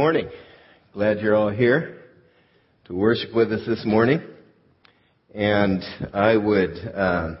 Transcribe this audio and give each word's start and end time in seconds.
morning. 0.00 0.30
Glad 0.94 1.20
you're 1.20 1.36
all 1.36 1.50
here 1.50 1.98
to 2.86 2.94
worship 2.94 3.34
with 3.34 3.52
us 3.52 3.60
this 3.66 3.84
morning. 3.84 4.22
And 5.34 5.82
I 6.14 6.38
would, 6.38 6.70
uh, 6.70 7.34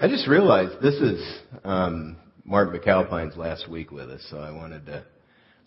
I 0.00 0.08
just 0.08 0.26
realized 0.26 0.80
this 0.80 0.94
is 0.94 1.22
um, 1.64 2.16
Mark 2.46 2.70
McAlpine's 2.70 3.36
last 3.36 3.68
week 3.68 3.90
with 3.90 4.08
us, 4.08 4.26
so 4.30 4.38
I 4.38 4.52
wanted 4.52 4.86
to 4.86 5.04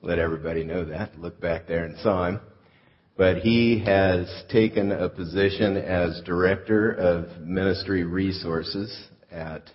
let 0.01 0.17
everybody 0.17 0.63
know 0.63 0.83
that. 0.85 1.19
Look 1.19 1.39
back 1.39 1.67
there 1.67 1.85
and 1.85 1.95
saw 1.99 2.25
him. 2.25 2.39
But 3.15 3.41
he 3.41 3.83
has 3.85 4.27
taken 4.51 4.91
a 4.91 5.09
position 5.09 5.77
as 5.77 6.23
Director 6.25 6.91
of 6.91 7.39
Ministry 7.41 8.03
Resources 8.03 8.91
at 9.29 9.69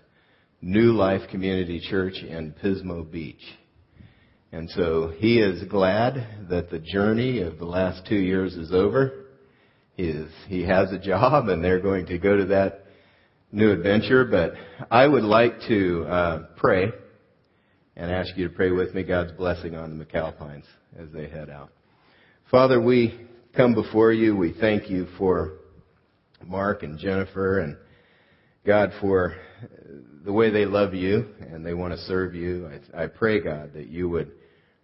New 0.60 0.94
Life 0.94 1.30
Community 1.30 1.78
Church 1.78 2.14
in 2.24 2.52
Pismo 2.60 3.08
Beach. 3.08 3.44
And 4.54 4.70
so 4.70 5.08
he 5.08 5.40
is 5.40 5.64
glad 5.64 6.46
that 6.48 6.70
the 6.70 6.78
journey 6.78 7.42
of 7.42 7.58
the 7.58 7.64
last 7.64 8.06
two 8.06 8.14
years 8.14 8.54
is 8.54 8.72
over. 8.72 9.24
He, 9.96 10.04
is, 10.04 10.30
he 10.46 10.62
has 10.62 10.92
a 10.92 10.98
job 10.98 11.48
and 11.48 11.62
they're 11.62 11.80
going 11.80 12.06
to 12.06 12.18
go 12.18 12.36
to 12.36 12.44
that 12.44 12.84
new 13.50 13.72
adventure. 13.72 14.24
But 14.24 14.52
I 14.92 15.08
would 15.08 15.24
like 15.24 15.54
to 15.66 16.04
uh, 16.04 16.46
pray 16.56 16.92
and 17.96 18.12
ask 18.12 18.36
you 18.36 18.46
to 18.46 18.54
pray 18.54 18.70
with 18.70 18.94
me 18.94 19.02
God's 19.02 19.32
blessing 19.32 19.74
on 19.74 19.98
the 19.98 20.04
McAlpines 20.04 20.66
as 20.96 21.08
they 21.12 21.28
head 21.28 21.50
out. 21.50 21.72
Father, 22.48 22.80
we 22.80 23.26
come 23.56 23.74
before 23.74 24.12
you. 24.12 24.36
We 24.36 24.52
thank 24.60 24.88
you 24.88 25.08
for 25.18 25.54
Mark 26.46 26.84
and 26.84 26.96
Jennifer 26.96 27.58
and 27.58 27.76
God 28.64 28.92
for 29.00 29.34
the 30.24 30.32
way 30.32 30.50
they 30.50 30.64
love 30.64 30.94
you 30.94 31.26
and 31.40 31.64
they 31.64 31.74
want 31.74 31.92
to 31.92 31.98
serve 32.06 32.34
you. 32.34 32.68
I, 32.94 33.04
I 33.04 33.06
pray, 33.06 33.40
God, 33.40 33.72
that 33.74 33.88
you 33.88 34.08
would 34.08 34.32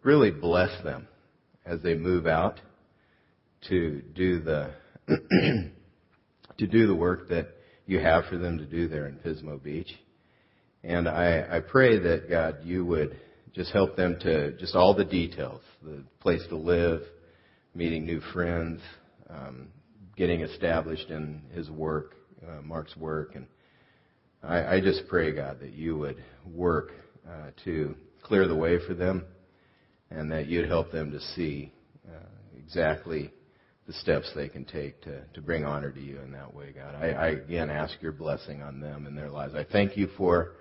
really 0.02 0.30
bless 0.30 0.70
them 0.84 1.08
as 1.64 1.80
they 1.82 1.94
move 1.94 2.26
out 2.26 2.60
to 3.68 4.02
do 4.14 4.40
the 4.40 4.70
to 5.08 6.66
do 6.66 6.86
the 6.86 6.94
work 6.94 7.28
that 7.28 7.48
you 7.86 7.98
have 7.98 8.24
for 8.26 8.36
them 8.36 8.58
to 8.58 8.66
do 8.66 8.86
there 8.86 9.06
in 9.06 9.16
Pismo 9.16 9.62
Beach. 9.62 9.90
And 10.84 11.08
I, 11.08 11.56
I 11.56 11.60
pray 11.60 11.98
that 11.98 12.30
God, 12.30 12.58
you 12.62 12.84
would 12.84 13.18
just 13.54 13.72
help 13.72 13.96
them 13.96 14.16
to 14.20 14.52
just 14.58 14.74
all 14.74 14.94
the 14.94 15.04
details, 15.04 15.62
the 15.82 16.04
place 16.20 16.42
to 16.48 16.56
live, 16.56 17.02
meeting 17.74 18.06
new 18.06 18.20
friends, 18.32 18.80
um, 19.28 19.68
getting 20.16 20.42
established 20.42 21.10
in 21.10 21.42
His 21.52 21.68
work, 21.70 22.14
uh, 22.46 22.62
Mark's 22.62 22.96
work, 22.96 23.34
and 23.34 23.46
I, 24.42 24.76
I 24.76 24.80
just 24.80 25.02
pray 25.08 25.32
God 25.32 25.60
that 25.60 25.72
you 25.72 25.96
would 25.98 26.22
work 26.46 26.92
uh, 27.28 27.50
to 27.64 27.94
clear 28.22 28.48
the 28.48 28.56
way 28.56 28.78
for 28.86 28.94
them 28.94 29.24
and 30.10 30.32
that 30.32 30.46
you'd 30.46 30.68
help 30.68 30.90
them 30.90 31.10
to 31.12 31.20
see 31.20 31.72
uh, 32.08 32.26
exactly 32.58 33.32
the 33.86 33.92
steps 33.94 34.30
they 34.34 34.48
can 34.48 34.64
take 34.64 35.00
to, 35.02 35.22
to 35.34 35.40
bring 35.40 35.64
honor 35.64 35.90
to 35.90 36.00
you 36.00 36.20
in 36.20 36.32
that 36.32 36.54
way, 36.54 36.72
God. 36.72 36.94
I, 36.94 37.08
I 37.08 37.26
again 37.28 37.70
ask 37.70 38.00
your 38.00 38.12
blessing 38.12 38.62
on 38.62 38.80
them 38.80 39.06
and 39.06 39.16
their 39.16 39.30
lives. 39.30 39.54
I 39.54 39.64
thank 39.64 39.96
you 39.96 40.08
for 40.16 40.52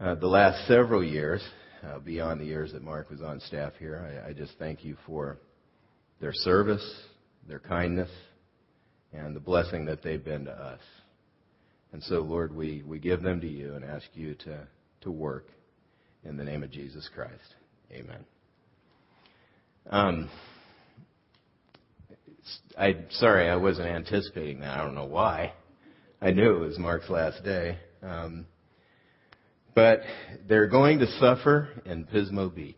uh, 0.00 0.14
the 0.14 0.26
last 0.26 0.66
several 0.66 1.04
years, 1.04 1.42
uh, 1.84 1.98
beyond 1.98 2.40
the 2.40 2.46
years 2.46 2.72
that 2.72 2.82
Mark 2.82 3.10
was 3.10 3.20
on 3.20 3.40
staff 3.40 3.72
here. 3.78 4.22
I, 4.24 4.30
I 4.30 4.32
just 4.32 4.52
thank 4.58 4.84
you 4.84 4.96
for 5.06 5.38
their 6.20 6.32
service, 6.32 6.84
their 7.46 7.58
kindness, 7.58 8.10
and 9.12 9.34
the 9.36 9.40
blessing 9.40 9.84
that 9.86 10.02
they've 10.02 10.24
been 10.24 10.46
to 10.46 10.52
us. 10.52 10.80
And 11.94 12.02
so, 12.02 12.22
Lord, 12.22 12.52
we, 12.52 12.82
we 12.84 12.98
give 12.98 13.22
them 13.22 13.40
to 13.40 13.46
you 13.46 13.74
and 13.74 13.84
ask 13.84 14.04
you 14.14 14.34
to, 14.46 14.66
to 15.02 15.12
work 15.12 15.46
in 16.24 16.36
the 16.36 16.42
name 16.42 16.64
of 16.64 16.72
Jesus 16.72 17.08
Christ. 17.14 17.54
Amen. 17.92 18.24
Um, 19.88 20.28
I 22.76 22.96
sorry, 23.10 23.48
I 23.48 23.54
wasn't 23.54 23.86
anticipating 23.86 24.58
that. 24.58 24.76
I 24.76 24.82
don't 24.82 24.96
know 24.96 25.04
why. 25.04 25.52
I 26.20 26.32
knew 26.32 26.56
it 26.56 26.66
was 26.66 26.80
Mark's 26.80 27.08
last 27.08 27.44
day. 27.44 27.78
Um, 28.02 28.46
but 29.76 30.00
they're 30.48 30.66
going 30.66 30.98
to 30.98 31.06
suffer 31.20 31.68
in 31.84 32.06
Pismo 32.06 32.52
Beach. 32.52 32.74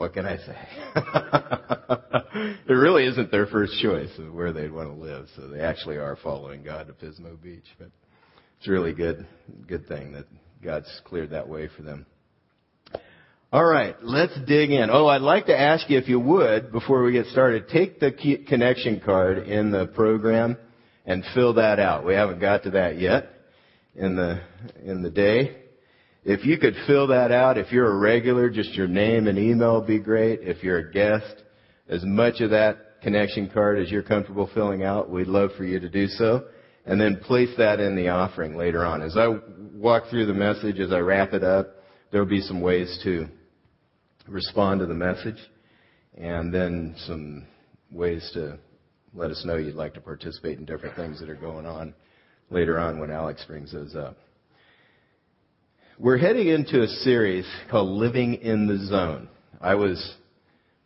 What 0.00 0.14
can 0.14 0.24
I 0.24 0.38
say? 0.38 0.56
it 2.66 2.72
really 2.72 3.04
isn't 3.04 3.30
their 3.30 3.44
first 3.44 3.78
choice 3.82 4.08
of 4.16 4.32
where 4.32 4.50
they'd 4.50 4.72
want 4.72 4.88
to 4.88 4.94
live, 4.94 5.26
so 5.36 5.46
they 5.46 5.60
actually 5.60 5.96
are 5.96 6.16
following 6.16 6.62
God 6.62 6.86
to 6.86 6.94
Pismo 6.94 7.38
Beach. 7.42 7.66
But 7.78 7.90
it's 8.58 8.66
a 8.66 8.70
really 8.70 8.94
good, 8.94 9.26
good 9.68 9.86
thing 9.88 10.12
that 10.12 10.24
God's 10.64 10.88
cleared 11.04 11.32
that 11.32 11.50
way 11.50 11.68
for 11.76 11.82
them. 11.82 12.06
All 13.52 13.62
right, 13.62 13.94
let's 14.02 14.32
dig 14.46 14.70
in. 14.70 14.88
Oh, 14.90 15.06
I'd 15.06 15.20
like 15.20 15.44
to 15.46 15.60
ask 15.60 15.90
you 15.90 15.98
if 15.98 16.08
you 16.08 16.18
would, 16.18 16.72
before 16.72 17.04
we 17.04 17.12
get 17.12 17.26
started, 17.26 17.68
take 17.68 18.00
the 18.00 18.10
connection 18.48 19.02
card 19.04 19.48
in 19.48 19.70
the 19.70 19.84
program 19.88 20.56
and 21.04 21.22
fill 21.34 21.52
that 21.54 21.78
out. 21.78 22.06
We 22.06 22.14
haven't 22.14 22.40
got 22.40 22.62
to 22.62 22.70
that 22.70 22.98
yet 22.98 23.26
in 23.94 24.16
the 24.16 24.40
in 24.82 25.02
the 25.02 25.10
day. 25.10 25.59
If 26.24 26.44
you 26.44 26.58
could 26.58 26.74
fill 26.86 27.06
that 27.08 27.32
out, 27.32 27.56
if 27.56 27.72
you're 27.72 27.90
a 27.90 27.96
regular, 27.96 28.50
just 28.50 28.74
your 28.74 28.88
name 28.88 29.26
and 29.26 29.38
email 29.38 29.78
would 29.78 29.86
be 29.86 29.98
great. 29.98 30.40
If 30.42 30.62
you're 30.62 30.78
a 30.78 30.92
guest, 30.92 31.42
as 31.88 32.04
much 32.04 32.40
of 32.40 32.50
that 32.50 33.00
connection 33.02 33.48
card 33.48 33.78
as 33.78 33.90
you're 33.90 34.02
comfortable 34.02 34.50
filling 34.52 34.82
out, 34.82 35.08
we'd 35.08 35.26
love 35.26 35.50
for 35.56 35.64
you 35.64 35.80
to 35.80 35.88
do 35.88 36.06
so. 36.08 36.44
And 36.84 37.00
then 37.00 37.16
place 37.16 37.50
that 37.56 37.80
in 37.80 37.96
the 37.96 38.08
offering 38.08 38.56
later 38.56 38.84
on. 38.84 39.00
As 39.00 39.16
I 39.16 39.28
walk 39.74 40.04
through 40.10 40.26
the 40.26 40.34
message, 40.34 40.78
as 40.78 40.92
I 40.92 40.98
wrap 40.98 41.32
it 41.32 41.42
up, 41.42 41.76
there'll 42.10 42.26
be 42.26 42.40
some 42.42 42.60
ways 42.60 43.00
to 43.04 43.26
respond 44.28 44.80
to 44.80 44.86
the 44.86 44.94
message, 44.94 45.38
and 46.16 46.52
then 46.52 46.94
some 47.06 47.46
ways 47.90 48.28
to 48.34 48.58
let 49.14 49.30
us 49.30 49.42
know 49.44 49.56
you'd 49.56 49.74
like 49.74 49.94
to 49.94 50.00
participate 50.00 50.58
in 50.58 50.64
different 50.64 50.96
things 50.96 51.18
that 51.20 51.30
are 51.30 51.34
going 51.34 51.66
on 51.66 51.94
later 52.50 52.78
on 52.78 53.00
when 53.00 53.10
Alex 53.10 53.44
brings 53.46 53.72
those 53.72 53.94
up. 53.94 54.16
We're 56.02 56.16
heading 56.16 56.48
into 56.48 56.82
a 56.82 56.86
series 56.86 57.44
called 57.70 57.90
Living 57.90 58.36
in 58.36 58.66
the 58.66 58.86
Zone. 58.86 59.28
I 59.60 59.74
was 59.74 60.14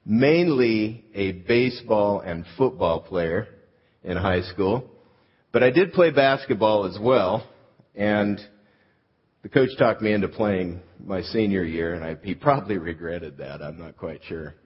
mainly 0.04 1.04
a 1.14 1.30
baseball 1.30 2.18
and 2.18 2.44
football 2.58 2.98
player 2.98 3.46
in 4.02 4.16
high 4.16 4.40
school, 4.40 4.90
but 5.52 5.62
I 5.62 5.70
did 5.70 5.92
play 5.92 6.10
basketball 6.10 6.86
as 6.86 6.98
well, 7.00 7.48
and 7.94 8.40
the 9.44 9.48
coach 9.48 9.68
talked 9.78 10.02
me 10.02 10.12
into 10.12 10.26
playing 10.26 10.80
my 10.98 11.22
senior 11.22 11.62
year, 11.62 11.94
and 11.94 12.02
I, 12.02 12.16
he 12.20 12.34
probably 12.34 12.78
regretted 12.78 13.38
that. 13.38 13.62
I'm 13.62 13.78
not 13.78 13.96
quite 13.96 14.20
sure 14.26 14.56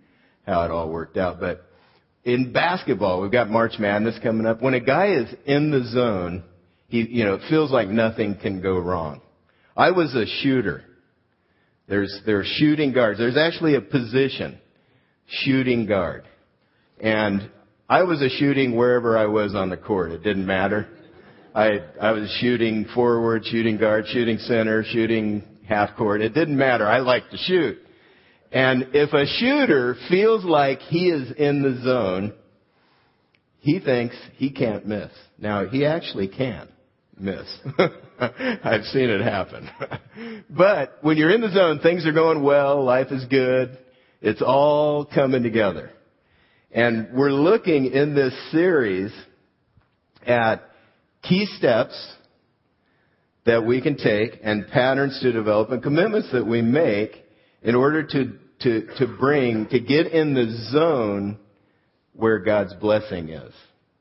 how 0.47 0.65
it 0.65 0.71
all 0.71 0.89
worked 0.89 1.19
out. 1.19 1.41
But 1.41 1.63
in 2.25 2.55
basketball, 2.55 3.21
we've 3.21 3.31
got 3.31 3.51
March 3.51 3.75
Madness 3.79 4.19
coming 4.23 4.47
up. 4.47 4.63
When 4.63 4.73
a 4.73 4.81
guy 4.81 5.09
is 5.09 5.29
in 5.45 5.71
the 5.71 5.85
zone, 5.89 6.43
he, 6.87 7.07
you 7.07 7.27
know, 7.27 7.35
it 7.35 7.43
feels 7.51 7.71
like 7.71 7.89
nothing 7.89 8.35
can 8.37 8.63
go 8.63 8.79
wrong. 8.79 9.21
I 9.79 9.93
was 9.93 10.13
a 10.17 10.27
shooter. 10.43 10.83
There's, 11.89 12.21
there 12.27 12.41
are 12.41 12.45
shooting 12.45 12.93
guards. 12.93 13.21
There's 13.21 13.37
actually 13.37 13.77
a 13.77 13.81
position, 13.81 14.59
shooting 15.29 15.87
guard. 15.87 16.25
And 17.01 17.49
I 17.89 18.03
was 18.03 18.21
a 18.21 18.29
shooting 18.29 18.77
wherever 18.77 19.17
I 19.17 19.27
was 19.27 19.55
on 19.55 19.71
the 19.71 19.77
court. 19.77 20.11
It 20.11 20.25
didn't 20.25 20.47
matter. 20.47 20.89
I, 21.55 21.79
I 22.01 22.11
was 22.11 22.29
shooting 22.41 22.87
forward, 22.93 23.45
shooting 23.47 23.79
guard, 23.79 24.07
shooting 24.09 24.39
center, 24.39 24.83
shooting 24.83 25.45
half 25.67 25.97
court. 25.97 26.23
It 26.23 26.35
didn't 26.35 26.59
matter. 26.59 26.85
I 26.85 26.99
liked 26.99 27.31
to 27.31 27.37
shoot. 27.37 27.79
And 28.51 28.89
if 28.95 29.13
a 29.13 29.27
shooter 29.27 29.95
feels 30.09 30.45
like 30.45 30.81
he 30.81 31.09
is 31.09 31.31
in 31.37 31.63
the 31.63 31.81
zone, 31.85 32.33
he 33.61 33.79
thinks 33.79 34.17
he 34.35 34.51
can't 34.51 34.87
miss. 34.87 35.11
Now, 35.39 35.67
he 35.67 35.87
actually 35.87 36.27
can 36.27 36.69
miss. 37.21 37.47
I've 38.19 38.85
seen 38.85 39.11
it 39.11 39.21
happen. 39.21 39.69
but 40.51 40.99
when 41.03 41.17
you're 41.17 41.35
in 41.35 41.41
the 41.41 41.53
zone, 41.53 41.81
things 41.81 42.07
are 42.07 42.13
going 42.13 42.43
well, 42.43 42.85
life 42.85 43.09
is 43.11 43.25
good, 43.27 43.79
it's 44.21 44.43
all 44.43 45.05
coming 45.05 45.43
together. 45.43 45.91
And 46.71 47.11
we're 47.15 47.33
looking 47.33 47.87
in 47.87 48.15
this 48.15 48.35
series 48.51 49.13
at 50.27 50.63
key 51.23 51.47
steps 51.57 51.95
that 53.47 53.65
we 53.65 53.81
can 53.81 53.97
take 53.97 54.41
and 54.43 54.69
patterns 54.69 55.19
to 55.23 55.33
develop 55.33 55.71
and 55.71 55.83
commitments 55.83 56.31
that 56.33 56.47
we 56.47 56.61
make 56.61 57.25
in 57.63 57.75
order 57.75 58.03
to, 58.03 58.39
to, 58.61 58.87
to 58.99 59.17
bring, 59.19 59.67
to 59.69 59.81
get 59.81 60.09
in 60.09 60.35
the 60.35 60.71
zone 60.71 61.39
where 62.13 62.41
God's 62.41 62.75
blessing 62.75 63.31
is. 63.31 63.55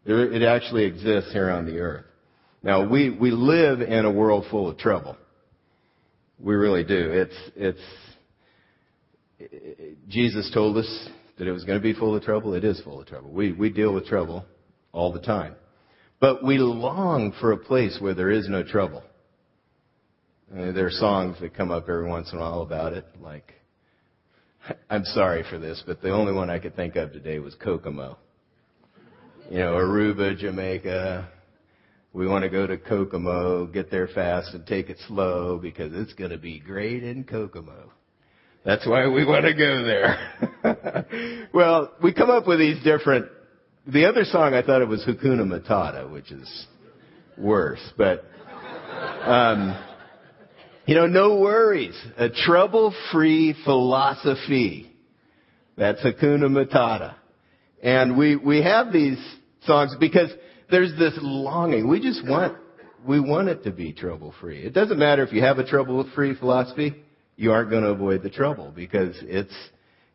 It 0.05 0.43
actually 0.43 0.85
exists 0.85 1.31
here 1.31 1.49
on 1.49 1.65
the 1.65 1.79
earth. 1.79 2.05
Now 2.67 2.85
we, 2.85 3.09
we 3.09 3.31
live 3.31 3.79
in 3.79 4.03
a 4.03 4.11
world 4.11 4.43
full 4.51 4.67
of 4.67 4.77
trouble. 4.77 5.15
We 6.37 6.53
really 6.53 6.83
do. 6.83 7.11
It's, 7.13 7.51
it's, 7.55 7.79
it, 9.39 10.09
Jesus 10.09 10.51
told 10.53 10.75
us 10.75 11.09
that 11.37 11.47
it 11.47 11.53
was 11.53 11.63
going 11.63 11.79
to 11.79 11.81
be 11.81 11.93
full 11.93 12.13
of 12.13 12.23
trouble. 12.23 12.55
It 12.55 12.65
is 12.65 12.81
full 12.81 12.99
of 12.99 13.07
trouble. 13.07 13.31
We, 13.31 13.53
we 13.53 13.69
deal 13.69 13.93
with 13.93 14.05
trouble 14.05 14.43
all 14.91 15.13
the 15.13 15.21
time. 15.21 15.55
But 16.19 16.43
we 16.43 16.57
long 16.57 17.33
for 17.39 17.53
a 17.53 17.57
place 17.57 17.99
where 18.01 18.13
there 18.13 18.31
is 18.31 18.49
no 18.49 18.63
trouble. 18.63 19.01
Uh, 20.53 20.73
there 20.73 20.87
are 20.87 20.91
songs 20.91 21.37
that 21.39 21.55
come 21.55 21.71
up 21.71 21.83
every 21.83 22.09
once 22.09 22.33
in 22.33 22.37
a 22.37 22.41
while 22.41 22.63
about 22.63 22.91
it, 22.91 23.05
like 23.21 23.53
I'm 24.89 25.05
sorry 25.05 25.45
for 25.49 25.57
this, 25.57 25.81
but 25.87 26.01
the 26.01 26.11
only 26.11 26.33
one 26.33 26.49
I 26.49 26.59
could 26.59 26.75
think 26.75 26.97
of 26.97 27.13
today 27.13 27.39
was 27.39 27.55
Kokomo. 27.55 28.17
You 29.49 29.59
know, 29.59 29.75
Aruba, 29.75 30.37
Jamaica. 30.37 31.29
We 32.17 32.27
want 32.27 32.45
to 32.45 32.49
go 32.49 32.65
to 32.65 32.77
Kokomo, 32.79 33.67
get 33.67 33.91
there 33.91 34.07
fast 34.07 34.55
and 34.55 34.65
take 34.65 34.89
it 34.89 34.97
slow 35.07 35.59
because 35.61 35.91
it's 35.93 36.13
going 36.13 36.31
to 36.31 36.39
be 36.39 36.59
great 36.59 37.03
in 37.03 37.23
Kokomo. 37.23 37.91
That's 38.65 38.87
why 38.87 39.07
we 39.07 39.23
want 39.23 39.45
to 39.45 39.53
go 39.53 39.83
there. 39.83 41.47
well, 41.53 41.93
we 42.01 42.11
come 42.15 42.31
up 42.31 42.47
with 42.47 42.57
these 42.57 42.83
different, 42.83 43.27
the 43.85 44.05
other 44.05 44.23
song 44.23 44.55
I 44.55 44.63
thought 44.63 44.81
it 44.81 44.87
was 44.87 45.05
Hakuna 45.05 45.43
Matata, 45.43 46.11
which 46.11 46.31
is 46.31 46.65
worse, 47.37 47.87
but, 47.99 48.25
um, 49.21 49.79
you 50.87 50.95
know, 50.95 51.05
no 51.05 51.39
worries. 51.39 51.95
A 52.17 52.29
trouble-free 52.29 53.57
philosophy. 53.63 54.91
That's 55.77 56.01
Hakuna 56.01 56.49
Matata. 56.49 57.13
And 57.83 58.17
we, 58.17 58.35
we 58.35 58.63
have 58.63 58.91
these 58.91 59.19
songs 59.65 59.95
because 59.99 60.31
there's 60.69 60.91
this 60.97 61.17
longing. 61.21 61.87
We 61.87 61.99
just 62.01 62.25
want, 62.27 62.57
we 63.07 63.19
want 63.19 63.49
it 63.49 63.63
to 63.63 63.71
be 63.71 63.93
trouble-free. 63.93 64.63
It 64.63 64.73
doesn't 64.73 64.99
matter 64.99 65.23
if 65.23 65.31
you 65.31 65.41
have 65.41 65.59
a 65.59 65.65
trouble-free 65.65 66.35
philosophy 66.35 67.03
you 67.37 67.51
aren't 67.51 67.69
going 67.69 67.83
to 67.83 67.89
avoid 67.89 68.23
the 68.23 68.29
trouble 68.29 68.73
because 68.75 69.15
it's 69.21 69.53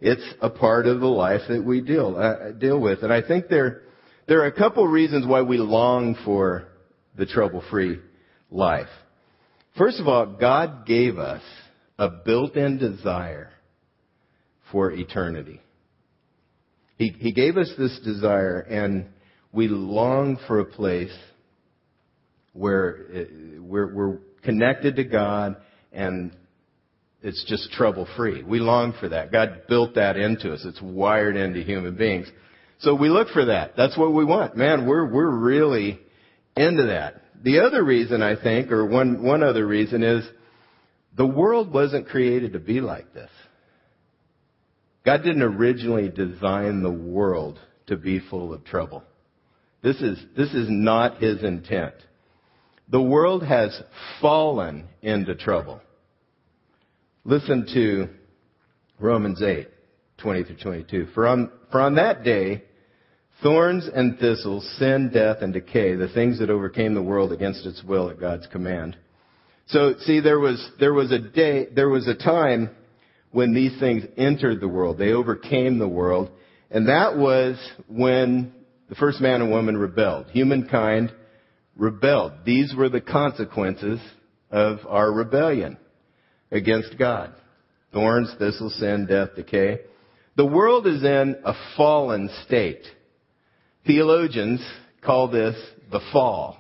it's 0.01 0.35
a 0.41 0.51
part 0.51 0.87
of 0.87 0.99
the 0.99 1.07
life 1.07 1.43
that 1.49 1.65
we 1.65 1.81
deal 1.81 2.17
uh, 2.17 2.51
deal 2.51 2.79
with. 2.79 3.05
And 3.05 3.13
I 3.13 3.23
think 3.27 3.47
there 3.49 3.83
there 4.27 4.41
are 4.41 4.47
a 4.47 4.53
couple 4.53 4.87
reasons 4.87 5.27
why 5.27 5.43
we 5.43 5.59
long 5.59 6.17
for 6.25 6.65
the 7.17 7.25
trouble-free 7.25 8.01
life. 8.51 8.89
First 9.79 10.01
of 10.01 10.09
all, 10.09 10.27
God 10.27 10.85
gave 10.85 11.19
us 11.19 11.43
a 11.99 12.09
built-in 12.09 12.79
desire 12.79 13.51
for 14.71 14.91
eternity. 14.91 15.61
He, 16.97 17.09
he 17.11 17.33
gave 17.33 17.57
us 17.57 17.71
this 17.79 17.99
desire, 18.05 18.61
and 18.61 19.07
we 19.53 19.69
long 19.69 20.39
for 20.47 20.61
a 20.61 20.65
place 20.65 21.13
where 22.53 23.27
we're, 23.59 23.95
we're 23.95 24.19
connected 24.43 24.97
to 24.97 25.05
God 25.05 25.57
and 25.93 26.35
it's 27.23 27.45
just 27.45 27.71
trouble 27.73 28.09
free. 28.17 28.43
We 28.43 28.59
long 28.59 28.95
for 28.99 29.09
that. 29.11 29.31
God 29.31 29.63
built 29.69 29.95
that 29.95 30.17
into 30.17 30.53
us. 30.53 30.65
It's 30.65 30.83
wired 30.83 31.37
into 31.37 31.63
human 31.63 31.97
beings. 31.97 32.27
So 32.81 32.95
we 32.95 33.09
look 33.09 33.29
for 33.29 33.47
that. 33.47 33.77
That's 33.77 33.97
what 33.97 34.13
we 34.13 34.25
want. 34.25 34.57
Man, 34.57 34.87
we're, 34.87 35.07
we're 35.07 35.31
really 35.31 36.01
into 36.57 36.87
that. 36.87 37.23
The 37.45 37.61
other 37.61 37.85
reason 37.85 38.23
I 38.23 38.41
think, 38.41 38.73
or 38.73 38.87
one, 38.87 39.23
one 39.23 39.43
other 39.43 39.67
reason 39.67 40.03
is 40.03 40.25
the 41.17 41.27
world 41.27 41.73
wasn't 41.73 42.09
created 42.09 42.55
to 42.55 42.59
be 42.59 42.81
like 42.81 43.13
this. 43.15 43.31
God 45.05 45.19
didn't 45.19 45.43
originally 45.43 46.09
design 46.09 46.83
the 46.83 46.91
world 46.91 47.59
to 47.87 47.97
be 47.97 48.21
full 48.21 48.53
of 48.53 48.65
trouble. 48.65 49.03
This 49.83 50.01
is, 50.01 50.19
this 50.37 50.55
is 50.55 50.69
not 50.71 51.19
His 51.19 51.43
intent. 51.43 51.95
The 52.89 53.03
world 53.03 53.43
has 53.43 53.81
fallen 54.21 54.87
into 55.03 55.35
trouble. 55.35 55.81
Listen 57.25 57.67
to 57.75 58.09
Romans 58.99 59.43
8, 59.43 59.69
20 60.19 60.45
through 60.45 60.57
22. 60.57 61.07
For 61.15 61.27
on, 61.27 61.51
for 61.71 61.81
on 61.81 61.97
that 61.97 62.23
day, 62.23 62.63
thorns 63.43 63.89
and 63.93 64.19
thistles, 64.19 64.69
sin, 64.79 65.11
death, 65.13 65.39
and 65.41 65.53
decay, 65.53 65.95
the 65.95 66.09
things 66.09 66.39
that 66.39 66.51
overcame 66.51 66.95
the 66.95 67.03
world 67.03 67.33
against 67.33 67.67
its 67.67 67.83
will 67.83 68.11
at 68.11 68.21
God's 68.21 68.47
command. 68.49 68.97
So, 69.67 69.95
see, 70.01 70.21
there 70.21 70.39
was, 70.39 70.71
there 70.79 70.93
was 70.93 71.13
a 71.13 71.19
day, 71.19 71.67
there 71.75 71.89
was 71.89 72.07
a 72.07 72.15
time 72.15 72.71
when 73.31 73.55
these 73.55 73.79
things 73.81 74.05
entered 74.17 74.61
the 74.61 74.69
world. 74.69 74.99
They 74.99 75.13
overcame 75.13 75.79
the 75.79 75.89
world. 75.89 76.31
And 76.71 76.89
that 76.89 77.17
was 77.17 77.57
when 77.89 78.53
the 78.93 78.97
first 78.97 79.23
man 79.23 79.41
and 79.41 79.51
woman 79.51 79.75
rebelled. 79.75 80.27
Humankind 80.33 81.11
rebelled. 81.77 82.33
These 82.45 82.75
were 82.77 82.91
the 82.91 83.01
consequences 83.01 83.99
of 84.51 84.81
our 84.87 85.11
rebellion 85.11 85.79
against 86.51 86.99
God. 86.99 87.33
Thorns, 87.95 88.35
thistles, 88.39 88.79
sin, 88.79 89.07
death, 89.07 89.31
decay. 89.35 89.79
The 90.37 90.45
world 90.45 90.87
is 90.87 91.03
in 91.03 91.37
a 91.43 91.55
fallen 91.75 92.29
state. 92.45 92.83
Theologians 93.87 94.63
call 95.01 95.29
this 95.31 95.57
the 95.91 96.01
fall. 96.13 96.59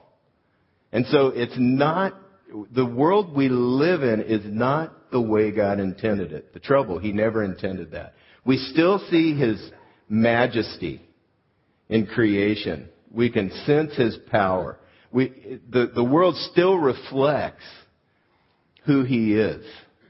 And 0.91 1.05
so 1.11 1.33
it's 1.35 1.53
not, 1.59 2.15
the 2.75 2.87
world 2.87 3.37
we 3.37 3.51
live 3.51 4.03
in 4.03 4.23
is 4.23 4.41
not 4.47 5.11
the 5.11 5.21
way 5.21 5.51
God 5.51 5.81
intended 5.81 6.33
it. 6.33 6.55
The 6.55 6.61
trouble, 6.61 6.99
He 6.99 7.13
never 7.13 7.45
intended 7.45 7.91
that. 7.91 8.15
We 8.47 8.57
still 8.57 9.07
see 9.11 9.37
His 9.37 9.61
majesty 10.09 11.03
in 11.93 12.07
creation. 12.07 12.89
We 13.11 13.31
can 13.31 13.51
sense 13.67 13.95
His 13.95 14.17
power. 14.31 14.79
We, 15.13 15.61
the, 15.71 15.93
the 15.95 16.03
world 16.03 16.35
still 16.51 16.77
reflects 16.77 17.65
who 18.87 19.05
He 19.05 19.35
is 19.35 19.63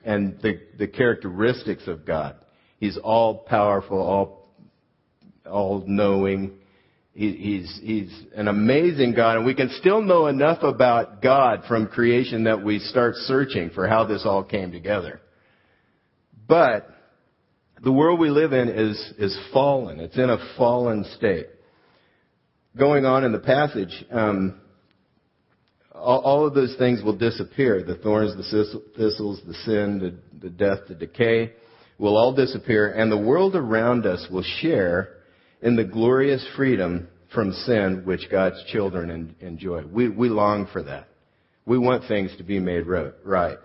and 0.05 0.39
the, 0.43 0.61
the 0.79 0.87
characteristics 0.87 1.89
of 1.89 2.07
God. 2.07 2.37
He's 2.79 2.97
all 2.97 3.39
powerful, 3.39 3.99
all, 3.99 4.49
all 5.45 5.83
knowing. 5.85 6.53
He, 7.15 7.33
he's, 7.33 7.81
he's 7.83 8.23
an 8.37 8.47
amazing 8.47 9.15
God, 9.15 9.39
and 9.39 9.45
we 9.45 9.55
can 9.55 9.71
still 9.81 10.03
know 10.03 10.29
enough 10.29 10.63
about 10.63 11.21
God 11.21 11.65
from 11.67 11.89
creation 11.89 12.45
that 12.45 12.65
we 12.65 12.79
start 12.79 13.17
searching 13.17 13.71
for 13.71 13.89
how 13.89 14.05
this 14.05 14.23
all 14.25 14.45
came 14.45 14.71
together. 14.71 15.21
But 16.47 16.89
the 17.83 17.93
world 17.93 18.21
we 18.21 18.31
live 18.31 18.53
in 18.53 18.69
is, 18.69 19.13
is 19.19 19.37
fallen. 19.53 19.99
It's 19.99 20.17
in 20.17 20.31
a 20.31 20.55
fallen 20.57 21.05
state. 21.17 21.47
Going 22.77 23.05
on 23.05 23.25
in 23.25 23.33
the 23.33 23.39
passage, 23.39 24.05
um, 24.11 24.59
all, 25.93 26.21
all 26.21 26.47
of 26.47 26.55
those 26.55 26.75
things 26.79 27.03
will 27.03 27.17
disappear. 27.17 27.83
The 27.83 27.97
thorns, 27.97 28.35
the 28.35 28.81
thistles, 28.97 29.43
the 29.47 29.55
sin, 29.65 29.99
the, 29.99 30.47
the 30.47 30.51
death, 30.51 30.79
the 30.89 30.95
decay 30.95 31.53
will 31.99 32.17
all 32.17 32.35
disappear, 32.35 32.93
and 32.93 33.13
the 33.13 33.19
world 33.19 33.55
around 33.55 34.07
us 34.07 34.27
will 34.31 34.45
share 34.61 35.17
in 35.61 35.77
the 35.77 35.85
glorious 35.85 36.45
freedom 36.57 37.09
from 37.35 37.53
sin 37.53 38.03
which 38.05 38.31
God's 38.31 38.63
children 38.73 39.35
enjoy. 39.41 39.85
We, 39.87 40.09
we 40.09 40.29
long 40.29 40.67
for 40.73 40.83
that. 40.83 41.09
We 41.65 41.79
want 41.79 42.09
things 42.09 42.35
to 42.39 42.43
be 42.43 42.59
made 42.59 42.87
right. 42.87 43.59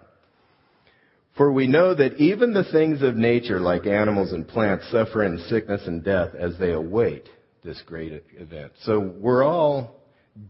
For 1.36 1.51
we 1.51 1.67
know 1.67 1.96
that 1.96 2.17
even 2.17 2.53
the 2.53 2.65
things 2.72 3.01
of 3.01 3.15
nature, 3.15 3.60
like 3.60 3.88
animals 3.88 4.34
and 4.34 4.48
plants, 4.48 4.86
suffer 4.91 5.24
in 5.24 5.39
sickness 5.50 5.81
and 5.86 6.03
death 6.03 6.36
as 6.38 6.58
they 6.60 6.72
await 6.72 7.27
this 7.67 7.83
great 7.86 8.24
event. 8.38 8.71
So 8.83 9.00
we're 9.00 9.43
all 9.43 9.97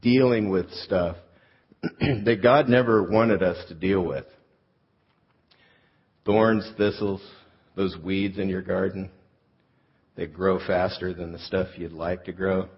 dealing 0.02 0.50
with 0.50 0.72
stuff 0.84 1.18
that 1.82 2.40
God 2.44 2.70
never 2.70 3.10
wanted 3.10 3.42
us 3.42 3.58
to 3.70 3.74
deal 3.74 4.04
with. 4.04 4.26
Thorns, 6.26 6.70
thistles, 6.78 7.22
those 7.76 7.98
weeds 7.98 8.38
in 8.38 8.50
your 8.50 8.62
garden 8.62 9.10
that 10.16 10.32
grow 10.32 10.60
faster 10.60 11.12
than 11.14 11.32
the 11.32 11.40
stuff 11.40 11.70
you'd 11.76 11.92
like 11.92 12.26
to 12.26 12.34
grow. 12.34 12.70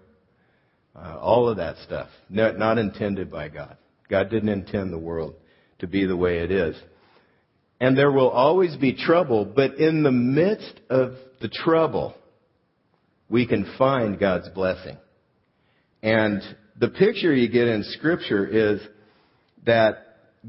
Uh, 0.96 1.18
all 1.20 1.48
of 1.48 1.58
that 1.58 1.76
stuff, 1.84 2.08
not, 2.30 2.58
not 2.58 2.78
intended 2.78 3.30
by 3.30 3.48
God. 3.48 3.76
God 4.08 4.30
didn't 4.30 4.48
intend 4.48 4.90
the 4.90 4.98
world 4.98 5.34
to 5.80 5.86
be 5.86 6.06
the 6.06 6.16
way 6.16 6.38
it 6.38 6.50
is. 6.50 6.76
And 7.78 7.96
there 7.96 8.10
will 8.10 8.30
always 8.30 8.74
be 8.76 8.94
trouble, 8.94 9.44
but 9.44 9.74
in 9.74 10.02
the 10.02 10.10
midst 10.10 10.80
of 10.88 11.12
the 11.42 11.48
trouble, 11.48 12.14
we 13.30 13.46
can 13.46 13.72
find 13.78 14.18
God's 14.18 14.48
blessing. 14.50 14.98
And 16.02 16.42
the 16.78 16.88
picture 16.88 17.32
you 17.34 17.48
get 17.48 17.68
in 17.68 17.84
Scripture 17.84 18.46
is 18.46 18.80
that 19.64 20.06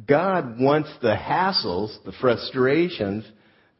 God 0.07 0.59
wants 0.59 0.89
the 1.01 1.15
hassles, 1.15 1.95
the 2.03 2.13
frustrations, 2.19 3.25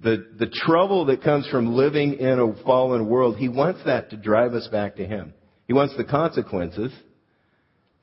the, 0.02 0.28
the 0.38 0.48
trouble 0.48 1.06
that 1.06 1.24
comes 1.24 1.48
from 1.48 1.74
living 1.74 2.14
in 2.16 2.40
a 2.40 2.64
fallen 2.64 3.08
world, 3.08 3.38
He 3.38 3.50
wants 3.50 3.82
that 3.86 4.10
to 4.12 4.18
drive 4.18 4.54
us 4.54 4.68
back 4.68 4.98
to 4.98 5.06
Him. 5.06 5.34
He 5.68 5.74
wants 5.74 5.96
the 5.98 6.04
consequences 6.04 6.92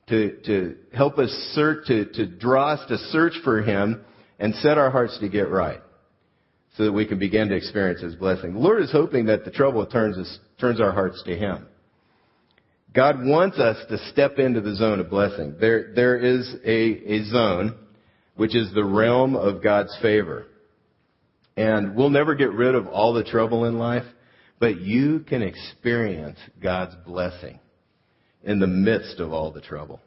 to, 0.07 0.37
to 0.45 0.75
help 0.93 1.19
us 1.19 1.29
search, 1.53 1.87
to, 1.87 2.05
to 2.13 2.25
draw 2.25 2.73
us 2.73 2.87
to 2.89 2.97
search 2.97 3.33
for 3.43 3.61
Him 3.61 4.01
and 4.39 4.55
set 4.55 4.77
our 4.77 4.89
hearts 4.89 5.17
to 5.19 5.29
get 5.29 5.49
right 5.49 5.81
so 6.77 6.85
that 6.85 6.91
we 6.91 7.05
can 7.05 7.19
begin 7.19 7.49
to 7.49 7.55
experience 7.55 8.01
His 8.01 8.15
blessing. 8.15 8.53
The 8.53 8.59
Lord 8.59 8.81
is 8.81 8.91
hoping 8.91 9.25
that 9.25 9.45
the 9.45 9.51
trouble 9.51 9.85
turns 9.85 10.17
us, 10.17 10.39
turns 10.59 10.79
our 10.79 10.91
hearts 10.91 11.21
to 11.25 11.35
Him. 11.35 11.67
God 12.93 13.23
wants 13.23 13.59
us 13.59 13.77
to 13.89 13.97
step 14.09 14.39
into 14.39 14.61
the 14.61 14.75
zone 14.75 14.99
of 14.99 15.09
blessing. 15.09 15.55
There, 15.59 15.93
there 15.93 16.17
is 16.17 16.55
a, 16.65 17.13
a 17.13 17.23
zone 17.25 17.75
which 18.35 18.55
is 18.55 18.73
the 18.73 18.83
realm 18.83 19.35
of 19.35 19.61
God's 19.61 19.95
favor. 20.01 20.47
And 21.55 21.95
we'll 21.95 22.09
never 22.09 22.35
get 22.35 22.51
rid 22.51 22.73
of 22.73 22.87
all 22.87 23.13
the 23.13 23.23
trouble 23.23 23.65
in 23.65 23.77
life, 23.77 24.05
but 24.59 24.79
you 24.79 25.19
can 25.19 25.41
experience 25.41 26.39
God's 26.61 26.95
blessing 27.05 27.59
in 28.43 28.59
the 28.59 28.67
midst 28.67 29.19
of 29.19 29.33
all 29.33 29.51
the 29.51 29.61
trouble. 29.61 29.99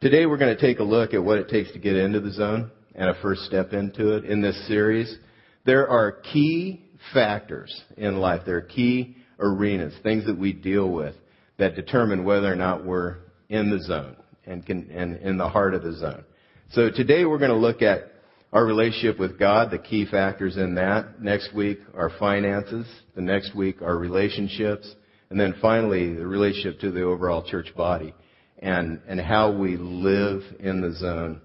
Today 0.00 0.26
we're 0.26 0.36
going 0.36 0.54
to 0.54 0.60
take 0.60 0.80
a 0.80 0.84
look 0.84 1.14
at 1.14 1.24
what 1.24 1.38
it 1.38 1.48
takes 1.48 1.72
to 1.72 1.78
get 1.78 1.96
into 1.96 2.20
the 2.20 2.32
zone 2.32 2.70
and 2.94 3.08
a 3.08 3.20
first 3.22 3.42
step 3.42 3.72
into 3.72 4.16
it 4.16 4.24
in 4.26 4.42
this 4.42 4.68
series. 4.68 5.16
There 5.64 5.88
are 5.88 6.12
key 6.12 6.84
factors 7.12 7.82
in 7.96 8.16
life. 8.16 8.42
There 8.44 8.56
are 8.56 8.62
key 8.62 9.16
arenas, 9.38 9.94
things 10.02 10.26
that 10.26 10.38
we 10.38 10.52
deal 10.52 10.90
with 10.90 11.14
that 11.58 11.74
determine 11.74 12.24
whether 12.24 12.52
or 12.52 12.56
not 12.56 12.84
we're 12.84 13.16
in 13.48 13.70
the 13.70 13.80
zone 13.82 14.16
and, 14.46 14.64
can, 14.64 14.90
and 14.90 15.16
in 15.18 15.38
the 15.38 15.48
heart 15.48 15.74
of 15.74 15.82
the 15.82 15.94
zone. 15.94 16.24
So 16.72 16.90
today 16.90 17.24
we're 17.24 17.38
going 17.38 17.50
to 17.50 17.56
look 17.56 17.82
at 17.82 18.12
our 18.52 18.64
relationship 18.64 19.18
with 19.18 19.38
God, 19.38 19.70
the 19.70 19.78
key 19.78 20.06
factors 20.08 20.56
in 20.56 20.76
that. 20.76 21.20
Next 21.20 21.54
week, 21.54 21.78
our 21.94 22.10
finances. 22.18 22.86
The 23.14 23.22
next 23.22 23.54
week, 23.54 23.82
our 23.82 23.96
relationships. 23.96 24.94
And 25.30 25.40
then 25.40 25.54
finally, 25.60 26.14
the 26.14 26.26
relationship 26.26 26.80
to 26.80 26.90
the 26.90 27.02
overall 27.02 27.42
church 27.42 27.74
body 27.76 28.14
and, 28.58 29.00
and 29.08 29.20
how 29.20 29.56
we 29.56 29.76
live 29.76 30.42
in 30.60 30.80
the 30.80 30.92
zone 30.94 31.40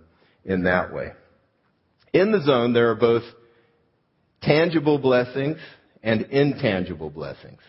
in 0.45 0.63
that 0.63 0.93
way. 0.93 1.11
In 2.13 2.31
the 2.31 2.41
zone, 2.41 2.73
there 2.73 2.89
are 2.91 2.95
both 2.95 3.23
tangible 4.41 4.97
blessings 4.97 5.57
and 6.03 6.21
intangible 6.23 7.09
blessings. 7.09 7.59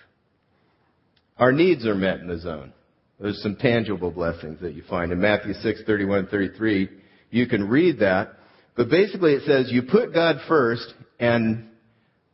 Our 1.39 1.53
needs 1.53 1.87
are 1.87 1.95
met 1.95 2.21
in 2.21 2.29
the 2.29 2.39
zone. 2.39 2.73
There's 3.19 3.43
some 3.43 3.57
tangible 3.57 4.11
blessings 4.11 4.61
that 4.61 4.75
you 4.75 4.83
find. 4.89 5.13
In 5.13 5.21
Matthew 5.21 5.55
6, 5.55 5.83
31, 5.87 6.29
33, 6.29 6.89
you 7.31 7.47
can 7.47 7.69
read 7.69 7.99
that. 8.01 8.33
But 8.77 8.89
basically 8.89 9.33
it 9.33 9.43
says 9.47 9.71
you 9.71 9.83
put 9.83 10.15
God 10.15 10.37
first 10.49 10.95
and 11.19 11.69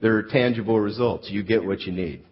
there 0.01 0.17
are 0.17 0.23
tangible 0.23 0.79
results. 0.79 1.29
You 1.31 1.43
get 1.43 1.65
what 1.65 1.81
you 1.83 1.93
need. 1.93 2.25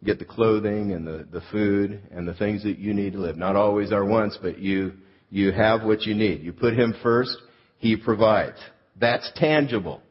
You 0.00 0.06
get 0.06 0.18
the 0.18 0.24
clothing 0.24 0.92
and 0.92 1.06
the, 1.06 1.26
the 1.32 1.42
food 1.50 2.00
and 2.12 2.28
the 2.28 2.34
things 2.34 2.62
that 2.64 2.78
you 2.78 2.94
need 2.94 3.14
to 3.14 3.18
live. 3.18 3.36
Not 3.36 3.56
always 3.56 3.92
our 3.92 4.04
wants, 4.04 4.38
but 4.40 4.58
you, 4.58 4.92
you 5.30 5.50
have 5.52 5.82
what 5.82 6.02
you 6.02 6.14
need. 6.14 6.42
You 6.42 6.52
put 6.52 6.74
Him 6.74 6.94
first, 7.02 7.36
He 7.78 7.96
provides. 7.96 8.58
That's 9.00 9.28
tangible. 9.34 10.02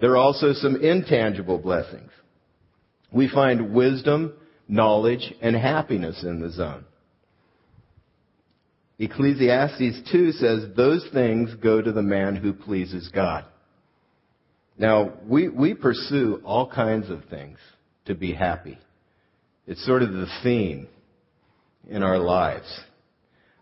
There 0.00 0.12
are 0.12 0.16
also 0.16 0.52
some 0.52 0.76
intangible 0.76 1.58
blessings. 1.58 2.10
We 3.12 3.28
find 3.28 3.74
wisdom, 3.74 4.32
knowledge, 4.68 5.32
and 5.42 5.54
happiness 5.54 6.22
in 6.22 6.40
the 6.40 6.50
zone. 6.50 6.84
Ecclesiastes 8.98 10.10
2 10.12 10.32
says 10.32 10.64
those 10.76 11.06
things 11.12 11.54
go 11.62 11.80
to 11.80 11.92
the 11.92 12.02
man 12.02 12.36
who 12.36 12.52
pleases 12.52 13.10
God. 13.14 13.44
Now, 14.78 15.14
we, 15.26 15.48
we 15.48 15.74
pursue 15.74 16.40
all 16.44 16.70
kinds 16.70 17.10
of 17.10 17.24
things 17.24 17.58
to 18.06 18.14
be 18.14 18.32
happy. 18.32 18.78
It's 19.66 19.84
sort 19.84 20.02
of 20.02 20.12
the 20.12 20.26
theme 20.42 20.88
in 21.88 22.02
our 22.02 22.18
lives. 22.18 22.68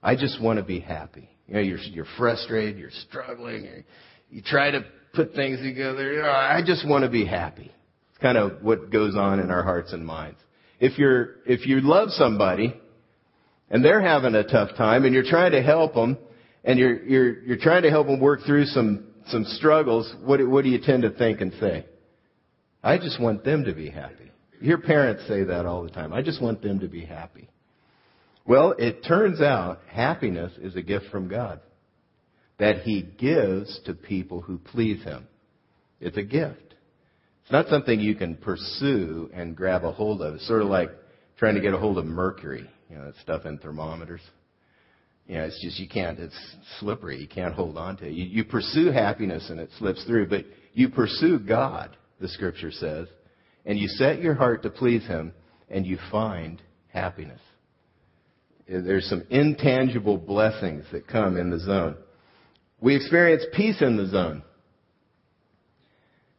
I 0.03 0.15
just 0.15 0.41
want 0.41 0.59
to 0.59 0.65
be 0.65 0.81
happy. 0.81 1.29
You 1.47 1.55
know, 1.55 1.61
you're, 1.61 1.79
you're 1.79 2.07
frustrated, 2.17 2.79
you're 2.79 2.91
struggling, 3.09 3.85
you 4.31 4.43
try 4.43 4.71
to 4.71 4.85
put 5.13 5.35
things 5.35 5.61
together. 5.61 6.29
I 6.29 6.63
just 6.65 6.87
want 6.87 7.05
to 7.05 7.11
be 7.11 7.25
happy. 7.25 7.73
It's 8.11 8.23
kind 8.23 8.39
of 8.39 8.63
what 8.63 8.91
goes 8.91 9.17
on 9.17 9.41
in 9.41 9.51
our 9.51 9.63
hearts 9.63 9.93
and 9.93 10.05
minds. 10.05 10.39
If 10.81 10.99
you're, 10.99 11.37
if 11.47 11.67
you 11.67 11.81
love 11.81 12.11
somebody 12.11 12.75
and 13.71 13.85
they're 13.85 14.01
having 14.01 14.35
a 14.35 14.45
tough 14.45 14.77
time 14.77 15.05
and 15.05 15.15
you're 15.15 15.25
trying 15.25 15.53
to 15.53 15.63
help 15.63 15.95
them 15.95 16.19
and 16.65 16.79
you're, 16.79 17.03
you're, 17.05 17.43
you're 17.43 17.59
trying 17.59 17.83
to 17.83 17.91
help 17.91 18.07
them 18.07 18.21
work 18.21 18.41
through 18.47 18.67
some, 18.67 19.07
some 19.29 19.45
struggles, 19.45 20.13
what, 20.25 20.47
what 20.49 20.65
do 20.65 20.71
you 20.71 20.81
tend 20.81 21.03
to 21.03 21.11
think 21.11 21.41
and 21.41 21.53
say? 21.61 21.87
I 22.83 22.99
just 22.99 23.21
want 23.21 23.45
them 23.45 23.65
to 23.65 23.73
be 23.73 23.91
happy. 23.91 24.31
You 24.61 24.67
hear 24.67 24.79
parents 24.79 25.23
say 25.29 25.45
that 25.45 25.67
all 25.67 25.83
the 25.83 25.91
time. 25.91 26.13
I 26.13 26.23
just 26.23 26.41
want 26.43 26.63
them 26.63 26.81
to 26.81 26.89
be 26.89 27.05
happy. 27.05 27.49
Well, 28.47 28.75
it 28.79 29.05
turns 29.05 29.41
out 29.41 29.81
happiness 29.89 30.53
is 30.59 30.75
a 30.75 30.83
gift 30.83 31.07
from 31.11 31.29
God 31.29 31.61
that 32.59 32.83
He 32.83 33.03
gives 33.03 33.81
to 33.87 33.95
people 33.95 34.41
who 34.41 34.59
please 34.59 35.03
Him. 35.03 35.27
It's 36.01 36.17
a 36.17 36.23
gift. 36.23 36.75
It's 37.43 37.53
not 37.53 37.69
something 37.69 37.99
you 37.99 38.15
can 38.15 38.37
pursue 38.37 39.31
and 39.33 39.57
grab 39.57 39.85
a 39.85 39.93
hold 39.93 40.21
of. 40.21 40.35
It's 40.35 40.47
sort 40.47 40.63
of 40.63 40.69
like 40.69 40.91
trying 41.39 41.55
to 41.55 41.61
get 41.61 41.73
a 41.73 41.79
hold 41.79 41.99
of 41.99 42.05
mercury, 42.05 42.69
you 42.91 42.97
know, 42.97 43.07
that 43.07 43.15
stuff 43.23 43.47
in 43.47 43.59
thermometers. 43.59 44.21
You 45.27 45.39
know, 45.39 45.45
it's 45.45 45.63
just, 45.63 45.79
you 45.79 45.89
can't, 45.89 46.19
it's 46.19 46.39
slippery. 46.79 47.21
You 47.21 47.29
can't 47.29 47.55
hold 47.55 47.77
on 47.77 47.97
to 47.99 48.07
it. 48.07 48.13
You, 48.13 48.25
you 48.25 48.45
pursue 48.45 48.91
happiness 48.91 49.49
and 49.51 49.61
it 49.61 49.71
slips 49.79 50.05
through, 50.05 50.29
but 50.29 50.45
you 50.73 50.89
pursue 50.89 51.39
God, 51.39 51.97
the 52.21 52.29
scripture 52.29 52.71
says, 52.71 53.09
and 53.65 53.79
you 53.79 53.89
set 53.89 54.21
your 54.21 54.35
heart 54.35 54.63
to 54.63 54.71
please 54.71 55.07
Him 55.07 55.33
and 55.71 55.87
you 55.87 55.99
find 56.11 56.63
happiness. 56.89 57.41
There's 58.69 59.09
some 59.09 59.25
intangible 59.31 60.19
blessings 60.19 60.85
that 60.93 61.07
come 61.07 61.37
in 61.37 61.51
the 61.51 61.61
zone. 61.61 61.97
We 62.81 62.95
experience 62.95 63.45
peace 63.55 63.81
in 63.83 63.97
the 63.97 64.07
zone. 64.07 64.43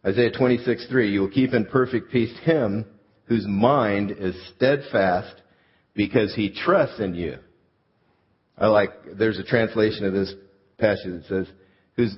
Isaiah 0.05 0.31
26:3, 0.31 1.12
you 1.12 1.22
will 1.22 1.29
keep 1.29 1.53
in 1.53 1.65
perfect 1.65 2.12
peace 2.12 2.36
him 2.39 2.86
whose 3.25 3.46
mind 3.46 4.12
is 4.12 4.36
steadfast 4.55 5.41
because 5.93 6.34
he 6.34 6.50
trusts 6.50 7.00
in 7.00 7.13
you. 7.15 7.38
I 8.58 8.67
like, 8.67 9.17
there's 9.17 9.39
a 9.39 9.43
translation 9.43 10.05
of 10.05 10.13
this 10.13 10.34
passage 10.77 11.12
that 11.12 11.25
says, 11.27 11.48
whose, 11.96 12.15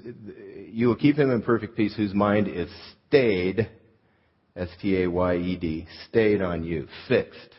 you 0.72 0.88
will 0.88 0.96
keep 0.96 1.16
him 1.16 1.32
in 1.32 1.42
perfect 1.42 1.76
peace 1.76 1.96
whose 1.96 2.14
mind 2.14 2.48
is 2.48 2.70
stayed, 3.08 3.70
S-T-A-Y-E-D, 4.56 5.88
stayed 6.08 6.42
on 6.42 6.64
you, 6.64 6.88
fixed. 7.08 7.50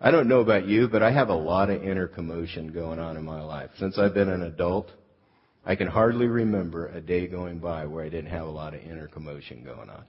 I 0.00 0.10
don't 0.10 0.28
know 0.28 0.40
about 0.40 0.66
you, 0.66 0.88
but 0.88 1.02
I 1.02 1.10
have 1.10 1.30
a 1.30 1.34
lot 1.34 1.70
of 1.70 1.82
inner 1.82 2.06
commotion 2.06 2.72
going 2.72 2.98
on 2.98 3.16
in 3.16 3.24
my 3.24 3.42
life. 3.42 3.70
Since 3.78 3.98
I've 3.98 4.12
been 4.12 4.28
an 4.28 4.42
adult, 4.42 4.90
I 5.64 5.74
can 5.74 5.88
hardly 5.88 6.26
remember 6.26 6.88
a 6.88 7.00
day 7.00 7.26
going 7.26 7.58
by 7.58 7.86
where 7.86 8.04
I 8.04 8.10
didn't 8.10 8.30
have 8.30 8.46
a 8.46 8.50
lot 8.50 8.74
of 8.74 8.82
inner 8.82 9.08
commotion 9.08 9.64
going 9.64 9.88
on. 9.88 10.04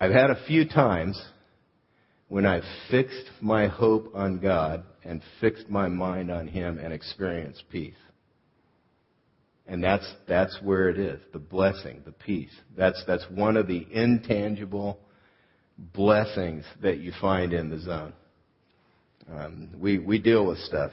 I've 0.00 0.12
had 0.12 0.30
a 0.30 0.44
few 0.46 0.68
times 0.68 1.20
when 2.28 2.46
I've 2.46 2.64
fixed 2.90 3.30
my 3.40 3.66
hope 3.66 4.12
on 4.14 4.38
God 4.38 4.84
and 5.04 5.20
fixed 5.40 5.68
my 5.68 5.88
mind 5.88 6.30
on 6.30 6.46
Him 6.48 6.78
and 6.78 6.92
experienced 6.92 7.64
peace. 7.70 7.94
And 9.66 9.82
that's, 9.82 10.10
that's 10.28 10.56
where 10.62 10.88
it 10.88 10.98
is. 10.98 11.20
The 11.32 11.38
blessing, 11.38 12.02
the 12.04 12.12
peace. 12.12 12.50
That's, 12.76 13.02
that's 13.06 13.24
one 13.30 13.56
of 13.56 13.66
the 13.66 13.86
intangible 13.90 14.98
blessings 15.92 16.64
that 16.82 16.98
you 16.98 17.12
find 17.20 17.52
in 17.52 17.70
the 17.70 17.80
zone. 17.80 18.12
Um, 19.30 19.70
we 19.78 19.98
we 19.98 20.18
deal 20.18 20.46
with 20.46 20.58
stuff. 20.58 20.92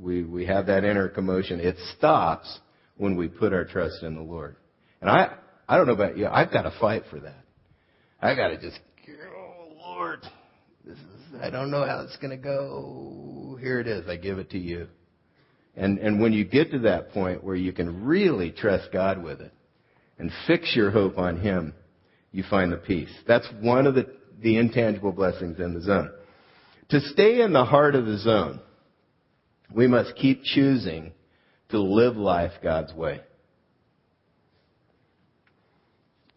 We 0.00 0.22
we 0.22 0.46
have 0.46 0.66
that 0.66 0.84
inner 0.84 1.08
commotion. 1.08 1.60
It 1.60 1.76
stops 1.96 2.58
when 2.96 3.16
we 3.16 3.28
put 3.28 3.52
our 3.52 3.64
trust 3.64 4.02
in 4.02 4.14
the 4.14 4.22
Lord. 4.22 4.56
And 5.00 5.10
I 5.10 5.34
I 5.68 5.76
don't 5.76 5.86
know 5.86 5.94
about 5.94 6.16
you. 6.16 6.26
I've 6.26 6.52
got 6.52 6.62
to 6.62 6.72
fight 6.78 7.04
for 7.10 7.20
that. 7.20 7.44
I 8.20 8.34
got 8.34 8.48
to 8.48 8.60
just 8.60 8.78
oh 9.36 9.72
Lord, 9.78 10.20
this 10.84 10.98
is 10.98 11.40
I 11.40 11.50
don't 11.50 11.70
know 11.70 11.84
how 11.86 12.02
it's 12.02 12.16
going 12.16 12.30
to 12.30 12.42
go. 12.42 13.58
Here 13.60 13.80
it 13.80 13.86
is. 13.86 14.08
I 14.08 14.16
give 14.16 14.38
it 14.38 14.50
to 14.50 14.58
you. 14.58 14.88
And 15.76 15.98
and 15.98 16.20
when 16.20 16.32
you 16.32 16.44
get 16.44 16.70
to 16.72 16.80
that 16.80 17.12
point 17.12 17.44
where 17.44 17.56
you 17.56 17.72
can 17.72 18.04
really 18.04 18.50
trust 18.50 18.88
God 18.92 19.22
with 19.22 19.40
it 19.40 19.52
and 20.18 20.32
fix 20.46 20.74
your 20.74 20.90
hope 20.90 21.18
on 21.18 21.40
Him, 21.40 21.74
you 22.32 22.44
find 22.48 22.72
the 22.72 22.76
peace. 22.76 23.10
That's 23.26 23.48
one 23.60 23.86
of 23.86 23.94
the, 23.94 24.06
the 24.40 24.56
intangible 24.56 25.12
blessings 25.12 25.58
in 25.58 25.74
the 25.74 25.80
zone. 25.80 26.10
To 26.90 27.00
stay 27.00 27.40
in 27.40 27.52
the 27.52 27.64
heart 27.64 27.94
of 27.94 28.06
the 28.06 28.18
zone, 28.18 28.60
we 29.74 29.86
must 29.86 30.16
keep 30.16 30.42
choosing 30.42 31.12
to 31.70 31.78
live 31.78 32.16
life 32.16 32.52
God's 32.62 32.94
way. 32.94 33.20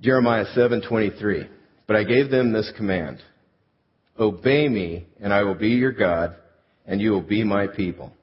Jeremiah 0.01 0.45
7:23. 0.55 1.47
But 1.87 1.95
I 1.95 2.03
gave 2.03 2.29
them 2.31 2.51
this 2.51 2.71
command: 2.75 3.21
Obey 4.19 4.67
me, 4.67 5.07
and 5.19 5.33
I 5.33 5.43
will 5.43 5.55
be 5.55 5.69
your 5.69 5.91
God, 5.91 6.35
and 6.85 6.99
you 7.01 7.11
will 7.11 7.21
be 7.21 7.43
my 7.43 7.67
people. 7.67 8.13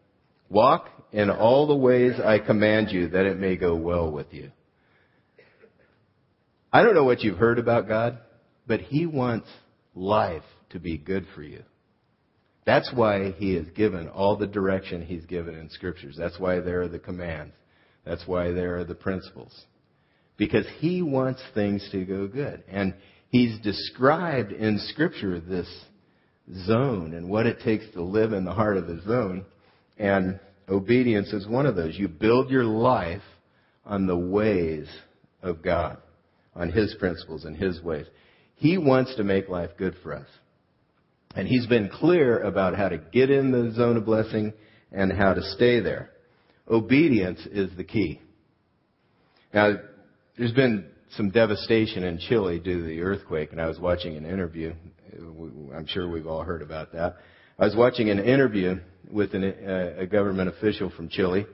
Walk 0.50 0.88
in 1.12 1.30
all 1.30 1.66
the 1.66 1.76
ways 1.76 2.18
I 2.20 2.38
command 2.38 2.90
you, 2.90 3.08
that 3.08 3.26
it 3.26 3.38
may 3.38 3.56
go 3.56 3.74
well 3.74 4.10
with 4.10 4.32
you. 4.32 4.50
I 6.72 6.82
don't 6.82 6.94
know 6.94 7.04
what 7.04 7.22
you've 7.22 7.38
heard 7.38 7.58
about 7.58 7.88
God, 7.88 8.18
but 8.66 8.80
He 8.80 9.06
wants 9.06 9.48
life 9.98 10.44
to 10.70 10.78
be 10.78 10.96
good 10.96 11.26
for 11.34 11.42
you. 11.42 11.62
That's 12.64 12.90
why 12.94 13.32
He 13.32 13.54
has 13.54 13.66
given 13.74 14.08
all 14.08 14.36
the 14.36 14.46
direction 14.46 15.02
He's 15.02 15.24
given 15.24 15.54
in 15.54 15.70
Scriptures. 15.70 16.16
That's 16.18 16.38
why 16.38 16.60
there 16.60 16.82
are 16.82 16.88
the 16.88 16.98
commands. 16.98 17.54
That's 18.04 18.26
why 18.26 18.52
there 18.52 18.76
are 18.76 18.84
the 18.84 18.94
principles. 18.94 19.64
Because 20.36 20.66
He 20.78 21.02
wants 21.02 21.42
things 21.54 21.86
to 21.92 22.04
go 22.04 22.28
good. 22.28 22.62
And 22.68 22.94
He's 23.30 23.58
described 23.60 24.52
in 24.52 24.78
Scripture 24.78 25.40
this 25.40 25.68
zone 26.66 27.14
and 27.14 27.28
what 27.28 27.46
it 27.46 27.60
takes 27.60 27.90
to 27.92 28.02
live 28.02 28.32
in 28.32 28.44
the 28.44 28.52
heart 28.52 28.76
of 28.76 28.86
the 28.86 29.00
zone. 29.02 29.44
And 29.98 30.38
obedience 30.68 31.32
is 31.32 31.46
one 31.46 31.66
of 31.66 31.74
those. 31.74 31.96
You 31.98 32.08
build 32.08 32.50
your 32.50 32.64
life 32.64 33.22
on 33.84 34.06
the 34.06 34.16
ways 34.16 34.88
of 35.42 35.62
God 35.62 35.98
on 36.54 36.70
His 36.70 36.94
principles 36.98 37.44
and 37.44 37.56
His 37.56 37.80
ways. 37.82 38.06
He 38.58 38.76
wants 38.76 39.14
to 39.14 39.24
make 39.24 39.48
life 39.48 39.70
good 39.78 39.94
for 40.02 40.14
us. 40.14 40.26
And 41.34 41.46
He's 41.46 41.66
been 41.66 41.88
clear 41.88 42.40
about 42.40 42.76
how 42.76 42.88
to 42.88 42.98
get 42.98 43.30
in 43.30 43.52
the 43.52 43.72
zone 43.74 43.96
of 43.96 44.04
blessing 44.04 44.52
and 44.90 45.12
how 45.12 45.34
to 45.34 45.42
stay 45.42 45.80
there. 45.80 46.10
Obedience 46.68 47.40
is 47.46 47.70
the 47.76 47.84
key. 47.84 48.20
Now, 49.54 49.76
there's 50.36 50.52
been 50.52 50.86
some 51.12 51.30
devastation 51.30 52.02
in 52.02 52.18
Chile 52.18 52.58
due 52.58 52.80
to 52.80 52.84
the 52.84 53.00
earthquake, 53.00 53.52
and 53.52 53.60
I 53.60 53.68
was 53.68 53.78
watching 53.78 54.16
an 54.16 54.26
interview. 54.26 54.74
I'm 55.74 55.86
sure 55.86 56.10
we've 56.10 56.26
all 56.26 56.42
heard 56.42 56.60
about 56.60 56.92
that. 56.92 57.16
I 57.60 57.64
was 57.64 57.76
watching 57.76 58.10
an 58.10 58.18
interview 58.18 58.80
with 59.10 59.34
an, 59.34 59.44
uh, 59.44 60.02
a 60.02 60.06
government 60.06 60.48
official 60.48 60.90
from 60.90 61.08
Chile, 61.08 61.46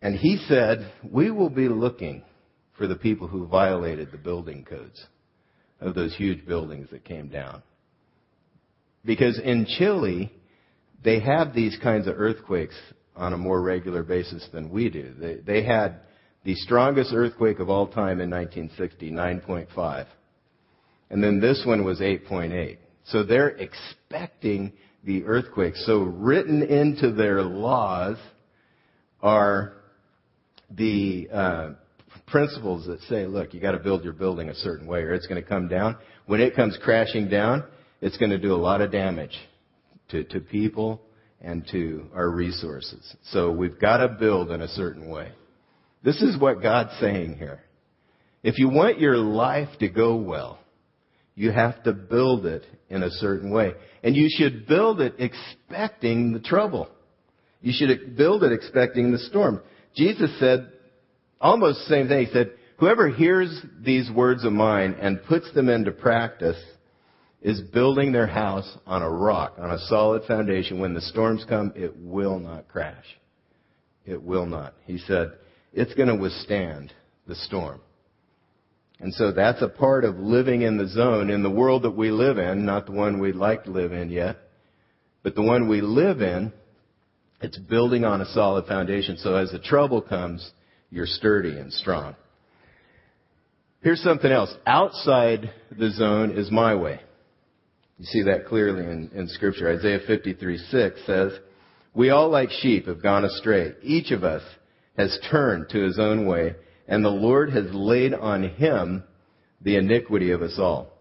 and 0.00 0.16
he 0.16 0.38
said, 0.48 0.90
We 1.04 1.30
will 1.30 1.50
be 1.50 1.68
looking 1.68 2.22
for 2.78 2.86
the 2.86 2.96
people 2.96 3.28
who 3.28 3.46
violated 3.46 4.10
the 4.10 4.18
building 4.18 4.64
codes 4.64 5.04
of 5.80 5.94
those 5.94 6.14
huge 6.16 6.46
buildings 6.46 6.88
that 6.90 7.04
came 7.04 7.28
down. 7.28 7.62
Because 9.04 9.38
in 9.38 9.66
Chile, 9.78 10.32
they 11.02 11.20
have 11.20 11.54
these 11.54 11.78
kinds 11.82 12.06
of 12.06 12.18
earthquakes 12.18 12.74
on 13.16 13.32
a 13.32 13.38
more 13.38 13.60
regular 13.60 14.02
basis 14.02 14.46
than 14.52 14.70
we 14.70 14.88
do. 14.88 15.14
They, 15.18 15.34
they 15.36 15.64
had 15.64 16.00
the 16.44 16.54
strongest 16.54 17.12
earthquake 17.12 17.58
of 17.58 17.68
all 17.68 17.86
time 17.86 18.20
in 18.20 18.30
1960, 18.30 19.10
9.5. 19.10 20.06
And 21.10 21.22
then 21.22 21.40
this 21.40 21.62
one 21.66 21.84
was 21.84 22.00
8.8. 22.00 22.78
So 23.06 23.22
they're 23.22 23.50
expecting 23.50 24.72
the 25.04 25.24
earthquake. 25.24 25.76
So 25.76 26.02
written 26.02 26.62
into 26.62 27.12
their 27.12 27.42
laws 27.42 28.18
are 29.22 29.74
the 30.70 31.28
uh, 31.32 31.70
principles 32.30 32.86
that 32.86 33.00
say, 33.02 33.26
look, 33.26 33.54
you 33.54 33.60
got 33.60 33.72
to 33.72 33.78
build 33.78 34.04
your 34.04 34.12
building 34.12 34.48
a 34.48 34.54
certain 34.54 34.86
way 34.86 35.00
or 35.00 35.12
it's 35.12 35.26
going 35.26 35.42
to 35.42 35.48
come 35.48 35.68
down. 35.68 35.96
When 36.26 36.40
it 36.40 36.54
comes 36.54 36.78
crashing 36.82 37.28
down, 37.28 37.64
it's 38.00 38.16
going 38.16 38.30
to 38.30 38.38
do 38.38 38.54
a 38.54 38.56
lot 38.56 38.80
of 38.80 38.92
damage 38.92 39.36
to, 40.10 40.24
to 40.24 40.40
people 40.40 41.02
and 41.40 41.66
to 41.70 42.06
our 42.14 42.30
resources. 42.30 43.16
So 43.30 43.50
we've 43.50 43.78
got 43.78 43.98
to 43.98 44.08
build 44.08 44.50
in 44.50 44.60
a 44.60 44.68
certain 44.68 45.08
way. 45.08 45.32
This 46.02 46.20
is 46.22 46.38
what 46.38 46.62
God's 46.62 46.92
saying 47.00 47.36
here. 47.38 47.60
If 48.42 48.58
you 48.58 48.68
want 48.68 49.00
your 49.00 49.16
life 49.16 49.68
to 49.80 49.88
go 49.88 50.16
well, 50.16 50.58
you 51.34 51.52
have 51.52 51.82
to 51.84 51.92
build 51.92 52.46
it 52.46 52.64
in 52.88 53.02
a 53.02 53.10
certain 53.10 53.50
way. 53.50 53.74
And 54.02 54.16
you 54.16 54.28
should 54.30 54.66
build 54.66 55.00
it 55.00 55.14
expecting 55.18 56.32
the 56.32 56.40
trouble. 56.40 56.88
You 57.60 57.72
should 57.74 58.16
build 58.16 58.44
it 58.44 58.52
expecting 58.52 59.12
the 59.12 59.18
storm. 59.18 59.60
Jesus 59.94 60.30
said 60.38 60.70
almost 61.40 61.80
the 61.80 61.94
same 61.94 62.08
thing. 62.08 62.26
He 62.26 62.32
said, 62.32 62.52
whoever 62.78 63.08
hears 63.08 63.60
these 63.80 64.10
words 64.10 64.44
of 64.44 64.52
mine 64.52 64.96
and 65.00 65.22
puts 65.24 65.52
them 65.52 65.68
into 65.68 65.92
practice 65.92 66.62
is 67.40 67.60
building 67.60 68.12
their 68.12 68.26
house 68.26 68.68
on 68.86 69.02
a 69.02 69.10
rock, 69.10 69.54
on 69.58 69.70
a 69.70 69.78
solid 69.86 70.24
foundation. 70.24 70.80
When 70.80 70.94
the 70.94 71.00
storms 71.00 71.44
come, 71.48 71.72
it 71.76 71.96
will 71.96 72.38
not 72.38 72.68
crash. 72.68 73.04
It 74.04 74.22
will 74.22 74.46
not. 74.46 74.74
He 74.84 74.98
said, 74.98 75.32
it's 75.72 75.94
going 75.94 76.08
to 76.08 76.16
withstand 76.16 76.92
the 77.26 77.36
storm. 77.36 77.80
And 79.00 79.14
so 79.14 79.30
that's 79.30 79.62
a 79.62 79.68
part 79.68 80.04
of 80.04 80.16
living 80.16 80.62
in 80.62 80.76
the 80.76 80.88
zone 80.88 81.30
in 81.30 81.44
the 81.44 81.50
world 81.50 81.82
that 81.82 81.92
we 81.92 82.10
live 82.10 82.38
in, 82.38 82.66
not 82.66 82.86
the 82.86 82.92
one 82.92 83.20
we'd 83.20 83.36
like 83.36 83.64
to 83.64 83.70
live 83.70 83.92
in 83.92 84.10
yet, 84.10 84.38
but 85.22 85.36
the 85.36 85.42
one 85.42 85.68
we 85.68 85.80
live 85.80 86.20
in, 86.20 86.52
it's 87.40 87.58
building 87.58 88.04
on 88.04 88.20
a 88.20 88.26
solid 88.32 88.66
foundation. 88.66 89.16
So 89.18 89.36
as 89.36 89.52
the 89.52 89.60
trouble 89.60 90.02
comes, 90.02 90.50
you're 90.90 91.06
sturdy 91.06 91.58
and 91.58 91.72
strong. 91.72 92.14
Here's 93.80 94.02
something 94.02 94.30
else. 94.30 94.52
Outside 94.66 95.50
the 95.76 95.90
zone 95.90 96.36
is 96.36 96.50
my 96.50 96.74
way. 96.74 97.00
You 97.98 98.04
see 98.04 98.22
that 98.22 98.46
clearly 98.46 98.84
in, 98.84 99.10
in 99.14 99.28
scripture. 99.28 99.70
Isaiah 99.70 100.00
53, 100.06 100.58
6 100.58 101.00
says, 101.06 101.32
We 101.94 102.10
all 102.10 102.28
like 102.28 102.50
sheep 102.50 102.86
have 102.86 103.02
gone 103.02 103.24
astray. 103.24 103.72
Each 103.82 104.10
of 104.10 104.24
us 104.24 104.42
has 104.96 105.18
turned 105.30 105.68
to 105.70 105.82
his 105.82 105.98
own 105.98 106.26
way, 106.26 106.54
and 106.86 107.04
the 107.04 107.08
Lord 107.08 107.50
has 107.50 107.66
laid 107.72 108.14
on 108.14 108.48
him 108.48 109.04
the 109.60 109.76
iniquity 109.76 110.30
of 110.30 110.42
us 110.42 110.56
all. 110.58 110.92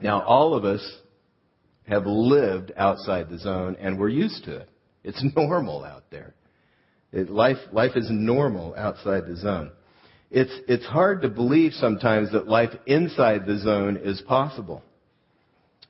Now, 0.00 0.22
all 0.22 0.54
of 0.54 0.64
us 0.64 0.82
have 1.86 2.06
lived 2.06 2.72
outside 2.76 3.28
the 3.28 3.38
zone, 3.38 3.76
and 3.80 3.98
we're 3.98 4.08
used 4.08 4.44
to 4.44 4.56
it. 4.56 4.68
It's 5.04 5.22
normal 5.36 5.84
out 5.84 6.04
there. 6.10 6.34
It, 7.12 7.30
life, 7.30 7.58
life 7.72 7.92
is 7.96 8.08
normal 8.10 8.74
outside 8.76 9.26
the 9.26 9.36
zone. 9.36 9.70
It's, 10.30 10.52
it's 10.66 10.86
hard 10.86 11.22
to 11.22 11.28
believe 11.28 11.72
sometimes 11.74 12.32
that 12.32 12.48
life 12.48 12.70
inside 12.86 13.44
the 13.44 13.58
zone 13.58 13.98
is 14.02 14.22
possible. 14.22 14.82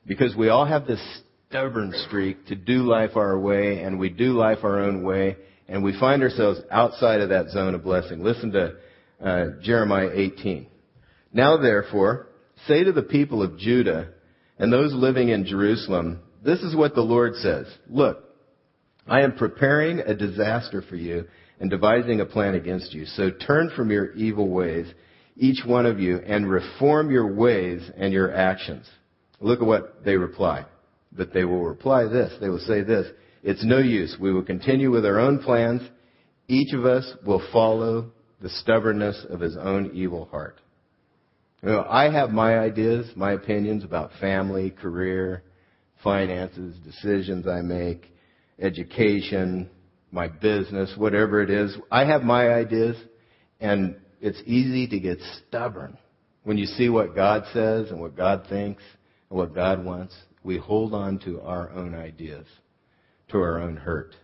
Because 0.04 0.34
we 0.34 0.48
all 0.48 0.66
have 0.66 0.86
this 0.86 1.00
stubborn 1.48 1.92
streak 2.08 2.46
to 2.46 2.56
do 2.56 2.82
life 2.82 3.14
our 3.14 3.38
way, 3.38 3.82
and 3.82 4.00
we 4.00 4.08
do 4.08 4.32
life 4.32 4.58
our 4.64 4.80
own 4.80 5.04
way, 5.04 5.36
and 5.68 5.84
we 5.84 5.98
find 5.98 6.22
ourselves 6.22 6.60
outside 6.72 7.20
of 7.20 7.28
that 7.28 7.50
zone 7.50 7.74
of 7.74 7.84
blessing. 7.84 8.24
Listen 8.24 8.50
to 8.52 8.74
uh, 9.22 9.46
Jeremiah 9.62 10.10
18. 10.12 10.66
Now 11.32 11.56
therefore, 11.56 12.26
say 12.66 12.82
to 12.82 12.92
the 12.92 13.02
people 13.02 13.42
of 13.42 13.58
Judah 13.58 14.08
and 14.58 14.72
those 14.72 14.92
living 14.92 15.28
in 15.28 15.46
Jerusalem, 15.46 16.20
this 16.44 16.60
is 16.60 16.74
what 16.74 16.94
the 16.94 17.00
Lord 17.00 17.36
says. 17.36 17.66
Look, 17.88 18.24
I 19.06 19.22
am 19.22 19.36
preparing 19.36 20.00
a 20.00 20.14
disaster 20.14 20.82
for 20.82 20.96
you 20.96 21.24
and 21.60 21.70
devising 21.70 22.20
a 22.20 22.26
plan 22.26 22.54
against 22.54 22.92
you. 22.92 23.06
So 23.06 23.30
turn 23.30 23.70
from 23.74 23.90
your 23.90 24.12
evil 24.12 24.48
ways, 24.48 24.86
each 25.36 25.64
one 25.64 25.86
of 25.86 25.98
you, 26.00 26.18
and 26.18 26.50
reform 26.50 27.10
your 27.10 27.32
ways 27.34 27.88
and 27.96 28.12
your 28.12 28.34
actions. 28.34 28.88
Look 29.40 29.60
at 29.60 29.66
what 29.66 30.04
they 30.04 30.16
reply. 30.16 30.66
But 31.12 31.32
they 31.34 31.44
will 31.44 31.64
reply 31.64 32.04
this. 32.04 32.32
They 32.40 32.48
will 32.48 32.58
say 32.60 32.82
this. 32.82 33.06
It's 33.42 33.64
no 33.64 33.78
use. 33.78 34.16
We 34.20 34.32
will 34.32 34.44
continue 34.44 34.90
with 34.90 35.04
our 35.04 35.18
own 35.18 35.40
plans. 35.40 35.82
Each 36.48 36.72
of 36.72 36.84
us 36.86 37.12
will 37.26 37.42
follow 37.52 38.12
the 38.40 38.48
stubbornness 38.48 39.24
of 39.28 39.40
his 39.40 39.56
own 39.56 39.90
evil 39.94 40.26
heart. 40.26 40.60
You 41.62 41.70
know, 41.70 41.86
I 41.88 42.10
have 42.10 42.30
my 42.30 42.58
ideas, 42.58 43.06
my 43.14 43.32
opinions 43.32 43.84
about 43.84 44.10
family, 44.20 44.70
career, 44.70 45.44
finances, 46.02 46.76
decisions 46.84 47.46
I 47.46 47.60
make, 47.60 48.12
education, 48.58 49.68
my 50.10 50.28
business, 50.28 50.92
whatever 50.96 51.42
it 51.42 51.50
is. 51.50 51.76
I 51.90 52.04
have 52.04 52.22
my 52.22 52.48
ideas, 52.48 52.96
and 53.60 53.96
it's 54.20 54.40
easy 54.46 54.86
to 54.88 55.00
get 55.00 55.18
stubborn 55.48 55.98
when 56.44 56.58
you 56.58 56.66
see 56.66 56.88
what 56.88 57.14
God 57.14 57.44
says 57.52 57.90
and 57.90 58.00
what 58.00 58.16
God 58.16 58.46
thinks 58.48 58.82
and 59.30 59.38
what 59.38 59.54
God 59.54 59.84
wants. 59.84 60.14
We 60.44 60.58
hold 60.58 60.92
on 60.92 61.18
to 61.20 61.40
our 61.40 61.70
own 61.70 61.94
ideas, 61.94 62.46
to 63.30 63.38
our 63.38 63.60
own 63.60 63.76
hurt. 63.76 64.14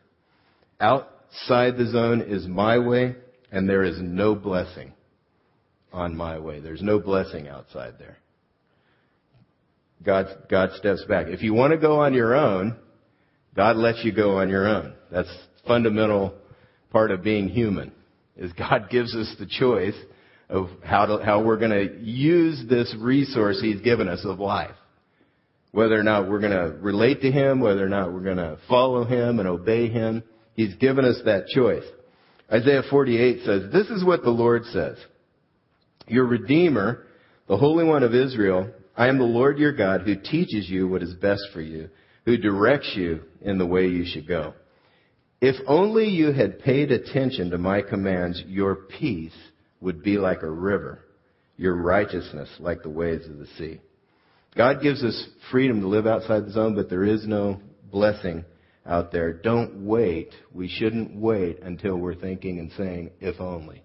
Outside 0.80 1.76
the 1.76 1.88
zone 1.90 2.22
is 2.22 2.46
my 2.46 2.78
way, 2.78 3.16
and 3.50 3.68
there 3.68 3.84
is 3.84 3.98
no 4.00 4.34
blessing 4.34 4.92
on 5.92 6.16
my 6.16 6.38
way. 6.38 6.60
There's 6.60 6.82
no 6.82 6.98
blessing 6.98 7.48
outside 7.48 7.94
there. 7.98 8.18
God, 10.02 10.26
God 10.48 10.70
steps 10.76 11.04
back. 11.08 11.26
If 11.28 11.42
you 11.42 11.54
want 11.54 11.72
to 11.72 11.78
go 11.78 12.00
on 12.00 12.14
your 12.14 12.34
own, 12.34 12.76
God 13.58 13.76
lets 13.76 14.04
you 14.04 14.12
go 14.12 14.38
on 14.38 14.48
your 14.50 14.68
own. 14.68 14.94
That's 15.10 15.28
fundamental 15.66 16.32
part 16.92 17.10
of 17.10 17.24
being 17.24 17.48
human. 17.48 17.90
Is 18.36 18.52
God 18.52 18.88
gives 18.90 19.12
us 19.16 19.34
the 19.36 19.46
choice 19.46 19.96
of 20.48 20.68
how 20.84 21.06
to, 21.06 21.24
how 21.24 21.42
we're 21.42 21.58
going 21.58 21.72
to 21.72 21.98
use 22.00 22.62
this 22.68 22.94
resource 23.00 23.60
He's 23.60 23.80
given 23.80 24.06
us 24.06 24.24
of 24.24 24.38
life. 24.38 24.76
Whether 25.72 25.98
or 25.98 26.04
not 26.04 26.30
we're 26.30 26.38
going 26.38 26.52
to 26.52 26.78
relate 26.78 27.20
to 27.22 27.32
Him, 27.32 27.60
whether 27.60 27.84
or 27.84 27.88
not 27.88 28.12
we're 28.12 28.20
going 28.20 28.36
to 28.36 28.58
follow 28.68 29.04
Him 29.04 29.40
and 29.40 29.48
obey 29.48 29.88
Him, 29.88 30.22
He's 30.54 30.76
given 30.76 31.04
us 31.04 31.20
that 31.24 31.48
choice. 31.48 31.82
Isaiah 32.50 32.82
48 32.88 33.44
says, 33.44 33.72
This 33.72 33.88
is 33.88 34.04
what 34.04 34.22
the 34.22 34.30
Lord 34.30 34.66
says. 34.66 34.98
Your 36.06 36.26
Redeemer, 36.26 37.06
the 37.48 37.56
Holy 37.56 37.84
One 37.84 38.04
of 38.04 38.14
Israel, 38.14 38.70
I 38.96 39.08
am 39.08 39.18
the 39.18 39.24
Lord 39.24 39.58
your 39.58 39.72
God 39.72 40.02
who 40.02 40.14
teaches 40.14 40.70
you 40.70 40.86
what 40.86 41.02
is 41.02 41.12
best 41.14 41.42
for 41.52 41.60
you 41.60 41.90
who 42.28 42.36
directs 42.36 42.92
you 42.94 43.22
in 43.40 43.56
the 43.56 43.64
way 43.64 43.86
you 43.86 44.04
should 44.04 44.28
go. 44.28 44.52
If 45.40 45.56
only 45.66 46.08
you 46.08 46.30
had 46.30 46.58
paid 46.58 46.90
attention 46.90 47.48
to 47.50 47.56
my 47.58 47.80
commands, 47.80 48.42
your 48.46 48.74
peace 48.74 49.32
would 49.80 50.02
be 50.02 50.18
like 50.18 50.42
a 50.42 50.50
river, 50.50 50.98
your 51.56 51.74
righteousness 51.74 52.50
like 52.58 52.82
the 52.82 52.90
waves 52.90 53.26
of 53.26 53.38
the 53.38 53.46
sea. 53.56 53.80
God 54.54 54.82
gives 54.82 55.02
us 55.02 55.26
freedom 55.50 55.80
to 55.80 55.88
live 55.88 56.06
outside 56.06 56.44
the 56.44 56.50
zone, 56.50 56.74
but 56.74 56.90
there 56.90 57.04
is 57.04 57.26
no 57.26 57.62
blessing 57.90 58.44
out 58.84 59.10
there. 59.10 59.32
Don't 59.32 59.86
wait. 59.86 60.34
We 60.52 60.68
shouldn't 60.68 61.16
wait 61.16 61.62
until 61.62 61.96
we're 61.96 62.14
thinking 62.14 62.58
and 62.58 62.70
saying, 62.76 63.12
if 63.20 63.40
only. 63.40 63.82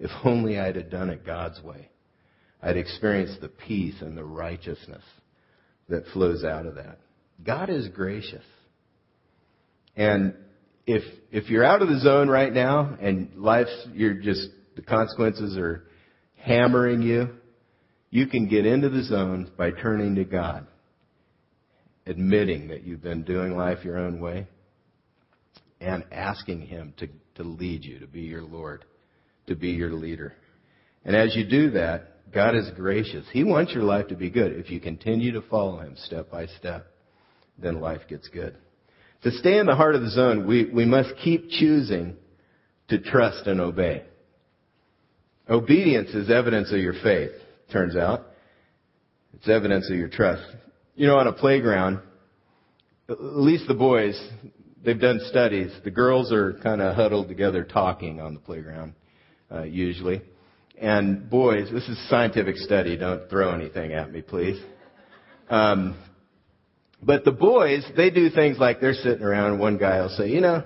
If 0.00 0.10
only 0.24 0.58
I'd 0.58 0.74
have 0.74 0.90
done 0.90 1.10
it 1.10 1.24
God's 1.24 1.62
way. 1.62 1.88
I'd 2.60 2.76
experienced 2.76 3.40
the 3.40 3.48
peace 3.48 3.94
and 4.00 4.18
the 4.18 4.24
righteousness 4.24 5.04
that 5.88 6.06
flows 6.12 6.42
out 6.42 6.66
of 6.66 6.74
that. 6.74 6.98
God 7.44 7.70
is 7.70 7.88
gracious. 7.88 8.44
And 9.96 10.34
if 10.86 11.02
if 11.30 11.48
you're 11.48 11.64
out 11.64 11.82
of 11.82 11.88
the 11.88 12.00
zone 12.00 12.28
right 12.28 12.52
now 12.52 12.96
and 13.00 13.34
life's 13.36 13.86
you're 13.92 14.14
just 14.14 14.48
the 14.76 14.82
consequences 14.82 15.56
are 15.56 15.84
hammering 16.36 17.02
you, 17.02 17.28
you 18.10 18.26
can 18.26 18.48
get 18.48 18.66
into 18.66 18.88
the 18.88 19.04
zone 19.04 19.50
by 19.56 19.70
turning 19.70 20.16
to 20.16 20.24
God, 20.24 20.66
admitting 22.06 22.68
that 22.68 22.84
you've 22.84 23.02
been 23.02 23.22
doing 23.22 23.56
life 23.56 23.84
your 23.84 23.98
own 23.98 24.20
way, 24.20 24.48
and 25.80 26.04
asking 26.10 26.62
Him 26.62 26.92
to, 26.98 27.08
to 27.36 27.42
lead 27.42 27.84
you, 27.84 28.00
to 28.00 28.06
be 28.06 28.22
your 28.22 28.42
Lord, 28.42 28.84
to 29.46 29.54
be 29.54 29.70
your 29.70 29.92
leader. 29.92 30.34
And 31.04 31.14
as 31.14 31.34
you 31.36 31.48
do 31.48 31.70
that, 31.72 32.32
God 32.32 32.54
is 32.54 32.70
gracious. 32.76 33.26
He 33.32 33.44
wants 33.44 33.72
your 33.72 33.84
life 33.84 34.08
to 34.08 34.16
be 34.16 34.30
good. 34.30 34.52
If 34.52 34.70
you 34.70 34.80
continue 34.80 35.32
to 35.32 35.42
follow 35.42 35.78
Him 35.80 35.94
step 35.96 36.30
by 36.30 36.46
step, 36.46 36.86
then 37.60 37.80
life 37.80 38.02
gets 38.08 38.28
good. 38.28 38.56
To 39.22 39.30
stay 39.30 39.58
in 39.58 39.66
the 39.66 39.74
heart 39.74 39.94
of 39.94 40.02
the 40.02 40.10
zone, 40.10 40.46
we, 40.46 40.70
we 40.72 40.84
must 40.84 41.10
keep 41.22 41.50
choosing 41.50 42.16
to 42.88 42.98
trust 42.98 43.46
and 43.46 43.60
obey. 43.60 44.04
Obedience 45.48 46.10
is 46.10 46.30
evidence 46.30 46.72
of 46.72 46.78
your 46.78 46.94
faith, 47.02 47.32
turns 47.72 47.96
out. 47.96 48.26
It's 49.34 49.48
evidence 49.48 49.90
of 49.90 49.96
your 49.96 50.08
trust. 50.08 50.42
You 50.94 51.06
know, 51.06 51.16
on 51.16 51.26
a 51.26 51.32
playground, 51.32 52.00
at 53.08 53.20
least 53.20 53.66
the 53.68 53.74
boys, 53.74 54.20
they've 54.84 55.00
done 55.00 55.20
studies. 55.28 55.72
The 55.84 55.90
girls 55.90 56.32
are 56.32 56.54
kind 56.62 56.80
of 56.80 56.94
huddled 56.94 57.28
together 57.28 57.64
talking 57.64 58.20
on 58.20 58.34
the 58.34 58.40
playground, 58.40 58.94
uh, 59.50 59.62
usually. 59.62 60.22
And 60.80 61.28
boys, 61.28 61.70
this 61.70 61.84
is 61.84 61.98
a 61.98 62.08
scientific 62.08 62.56
study. 62.56 62.96
Don't 62.96 63.28
throw 63.28 63.52
anything 63.52 63.92
at 63.92 64.10
me, 64.10 64.22
please. 64.22 64.62
Um, 65.48 65.98
but 67.02 67.24
the 67.24 67.32
boys, 67.32 67.84
they 67.96 68.10
do 68.10 68.30
things 68.30 68.58
like 68.58 68.80
they're 68.80 68.94
sitting 68.94 69.22
around 69.22 69.52
and 69.52 69.60
one 69.60 69.78
guy 69.78 70.00
will 70.00 70.10
say, 70.10 70.28
you 70.28 70.40
know, 70.40 70.64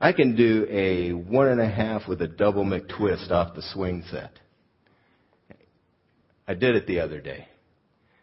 I 0.00 0.12
can 0.12 0.36
do 0.36 0.66
a 0.68 1.12
one 1.12 1.48
and 1.48 1.60
a 1.60 1.68
half 1.68 2.06
with 2.06 2.20
a 2.20 2.28
double 2.28 2.64
McTwist 2.64 3.30
off 3.30 3.54
the 3.54 3.62
swing 3.62 4.04
set. 4.10 4.32
I 6.46 6.54
did 6.54 6.76
it 6.76 6.86
the 6.86 7.00
other 7.00 7.20
day. 7.20 7.48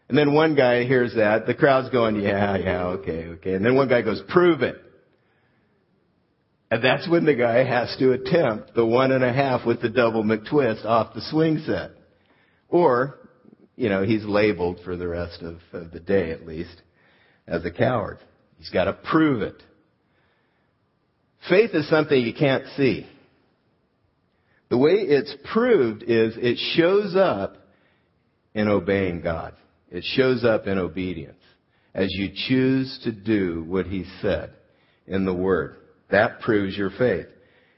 And 0.08 0.16
then 0.16 0.32
one 0.32 0.54
guy 0.54 0.84
hears 0.84 1.14
that. 1.16 1.46
The 1.46 1.54
crowd's 1.54 1.90
going, 1.90 2.16
yeah, 2.16 2.56
yeah, 2.56 2.84
okay, 2.86 3.26
okay. 3.26 3.54
And 3.54 3.64
then 3.64 3.74
one 3.74 3.88
guy 3.88 4.02
goes, 4.02 4.22
prove 4.28 4.62
it. 4.62 4.76
And 6.70 6.82
that's 6.82 7.08
when 7.08 7.24
the 7.24 7.34
guy 7.34 7.64
has 7.64 7.94
to 7.98 8.12
attempt 8.12 8.74
the 8.74 8.86
one 8.86 9.12
and 9.12 9.24
a 9.24 9.32
half 9.32 9.66
with 9.66 9.82
the 9.82 9.88
double 9.88 10.22
McTwist 10.22 10.84
off 10.84 11.14
the 11.14 11.20
swing 11.30 11.62
set. 11.66 11.90
Or, 12.68 13.18
you 13.76 13.88
know, 13.88 14.04
he's 14.04 14.24
labeled 14.24 14.80
for 14.84 14.96
the 14.96 15.08
rest 15.08 15.42
of, 15.42 15.58
of 15.72 15.90
the 15.90 16.00
day 16.00 16.30
at 16.30 16.46
least 16.46 16.82
as 17.46 17.64
a 17.64 17.70
coward. 17.70 18.18
He's 18.58 18.70
got 18.70 18.84
to 18.84 18.92
prove 18.92 19.42
it. 19.42 19.62
Faith 21.48 21.70
is 21.74 21.88
something 21.88 22.18
you 22.18 22.34
can't 22.34 22.64
see. 22.76 23.06
The 24.70 24.78
way 24.78 24.92
it's 24.92 25.34
proved 25.52 26.02
is 26.02 26.34
it 26.36 26.58
shows 26.74 27.14
up 27.14 27.56
in 28.54 28.68
obeying 28.68 29.20
God. 29.20 29.54
It 29.90 30.04
shows 30.16 30.44
up 30.44 30.66
in 30.66 30.78
obedience 30.78 31.38
as 31.94 32.08
you 32.10 32.30
choose 32.48 32.98
to 33.04 33.12
do 33.12 33.64
what 33.68 33.86
He 33.86 34.04
said 34.22 34.54
in 35.06 35.24
the 35.24 35.34
Word. 35.34 35.76
That 36.10 36.40
proves 36.40 36.76
your 36.76 36.90
faith. 36.90 37.26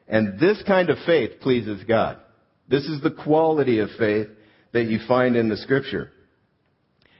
And 0.08 0.38
this 0.38 0.62
kind 0.66 0.88
of 0.88 0.98
faith 1.04 1.40
pleases 1.40 1.82
God. 1.84 2.18
This 2.68 2.84
is 2.84 3.02
the 3.02 3.10
quality 3.10 3.80
of 3.80 3.90
faith 3.98 4.28
that 4.72 4.84
you 4.84 5.00
find 5.06 5.36
in 5.36 5.48
the 5.48 5.56
Scripture. 5.56 6.12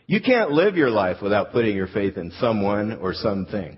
You 0.07 0.21
can't 0.21 0.53
live 0.53 0.77
your 0.77 0.90
life 0.90 1.16
without 1.21 1.53
putting 1.53 1.75
your 1.77 1.88
faith 1.88 2.16
in 2.16 2.31
someone 2.38 2.99
or 3.01 3.12
something. 3.12 3.77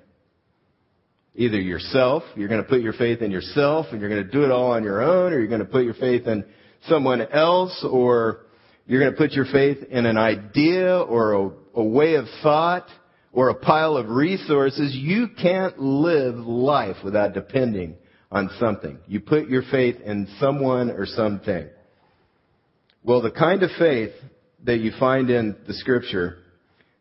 Either 1.35 1.59
yourself, 1.59 2.23
you're 2.37 2.49
going 2.49 2.63
to 2.63 2.69
put 2.69 2.83
your 2.83 2.93
faith 2.93 3.23
in 3.23 3.31
yourself 3.31 3.87
and 3.91 4.01
you're 4.01 4.11
going 4.11 4.25
to 4.25 4.31
do 4.31 4.45
it 4.45 4.51
all 4.51 4.73
on 4.73 4.83
your 4.83 5.01
own, 5.01 5.33
or 5.33 5.39
you're 5.39 5.49
going 5.49 5.61
to 5.61 5.65
put 5.65 5.85
your 5.85 5.95
faith 5.95 6.27
in 6.27 6.45
someone 6.87 7.23
else, 7.23 7.85
or 7.89 8.41
you're 8.87 9.01
going 9.01 9.13
to 9.13 9.17
put 9.17 9.33
your 9.33 9.47
faith 9.47 9.79
in 9.91 10.05
an 10.05 10.19
idea 10.19 10.99
or 10.99 11.33
a, 11.33 11.51
a 11.77 11.83
way 11.83 12.15
of 12.17 12.27
thought 12.43 12.89
or 13.33 13.49
a 13.49 13.55
pile 13.55 13.97
of 13.97 14.09
resources. 14.09 14.95
You 14.95 15.29
can't 15.41 15.79
live 15.79 16.35
life 16.35 16.97
without 17.05 17.33
depending 17.33 17.97
on 18.31 18.51
something. 18.59 18.99
You 19.07 19.21
put 19.21 19.49
your 19.49 19.63
faith 19.71 19.97
in 20.05 20.29
someone 20.41 20.91
or 20.91 21.07
something. 21.07 21.69
Well, 23.03 23.23
the 23.23 23.31
kind 23.31 23.63
of 23.63 23.71
faith 23.79 24.13
that 24.65 24.79
you 24.79 24.93
find 24.99 25.31
in 25.31 25.57
the 25.67 25.75
scripture 25.75 26.39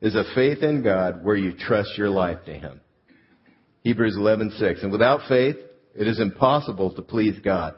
is 0.02 0.16
a 0.16 0.24
faith 0.36 0.62
in 0.62 0.84
God 0.84 1.24
where 1.24 1.36
you 1.36 1.54
trust 1.54 1.98
your 1.98 2.10
life 2.10 2.40
to 2.46 2.54
Him. 2.54 2.82
Hebrews 3.82 4.16
11:6. 4.18 4.84
And 4.84 4.92
without 4.92 5.28
faith, 5.28 5.56
it 5.96 6.08
is 6.08 6.20
impossible 6.20 6.94
to 6.94 7.02
please 7.02 7.40
God, 7.44 7.74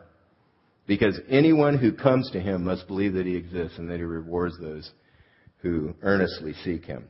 because 0.87 1.19
anyone 1.29 1.77
who 1.77 1.93
comes 1.93 2.29
to 2.31 2.39
Him 2.39 2.65
must 2.65 2.87
believe 2.87 3.13
that 3.13 3.25
He 3.25 3.35
exists 3.35 3.77
and 3.77 3.89
that 3.89 3.97
He 3.97 4.03
rewards 4.03 4.59
those 4.59 4.91
who 5.59 5.93
earnestly 6.01 6.53
seek 6.65 6.85
Him. 6.85 7.05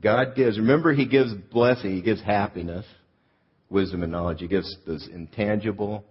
God 0.00 0.34
gives. 0.34 0.58
Remember, 0.58 0.92
He 0.94 1.06
gives 1.06 1.34
blessing. 1.34 1.94
He 1.94 2.00
gives 2.02 2.22
happiness, 2.22 2.86
wisdom, 3.68 4.02
and 4.02 4.12
knowledge. 4.12 4.40
He 4.40 4.48
gives 4.48 4.74
those 4.86 5.06
intangible 5.12 6.04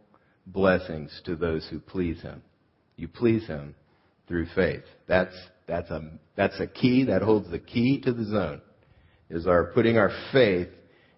blessings 0.46 1.20
to 1.26 1.36
those 1.36 1.68
who 1.72 1.80
please 1.80 2.22
Him. 2.22 2.44
You 2.98 3.08
please 3.08 3.48
Him 3.48 3.74
through 4.28 4.48
faith. 4.54 4.84
That's 5.08 5.36
that's 5.68 5.90
a, 5.90 6.02
that's 6.36 6.60
a 6.60 6.68
key 6.68 7.06
that 7.06 7.22
holds 7.22 7.50
the 7.50 7.60
key 7.60 8.02
to 8.02 8.14
the 8.14 8.26
zone 8.26 8.62
is 9.30 9.48
our 9.48 9.66
putting 9.66 9.98
our 9.98 10.12
faith 10.32 10.68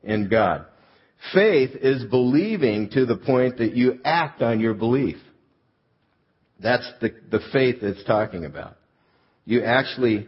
in 0.04 0.30
God. 0.30 0.66
Faith 1.34 1.72
is 1.82 2.04
believing 2.06 2.90
to 2.92 3.06
the 3.06 3.16
point 3.16 3.58
that 3.58 3.76
you 3.76 4.00
act 4.04 4.42
on 4.42 4.60
your 4.60 4.74
belief. 4.74 5.18
That's 6.60 6.90
the, 7.02 7.14
the 7.32 7.40
faith 7.52 7.78
it's 7.82 8.04
talking 8.04 8.46
about. 8.46 8.78
You 9.46 9.64
actually 9.64 10.28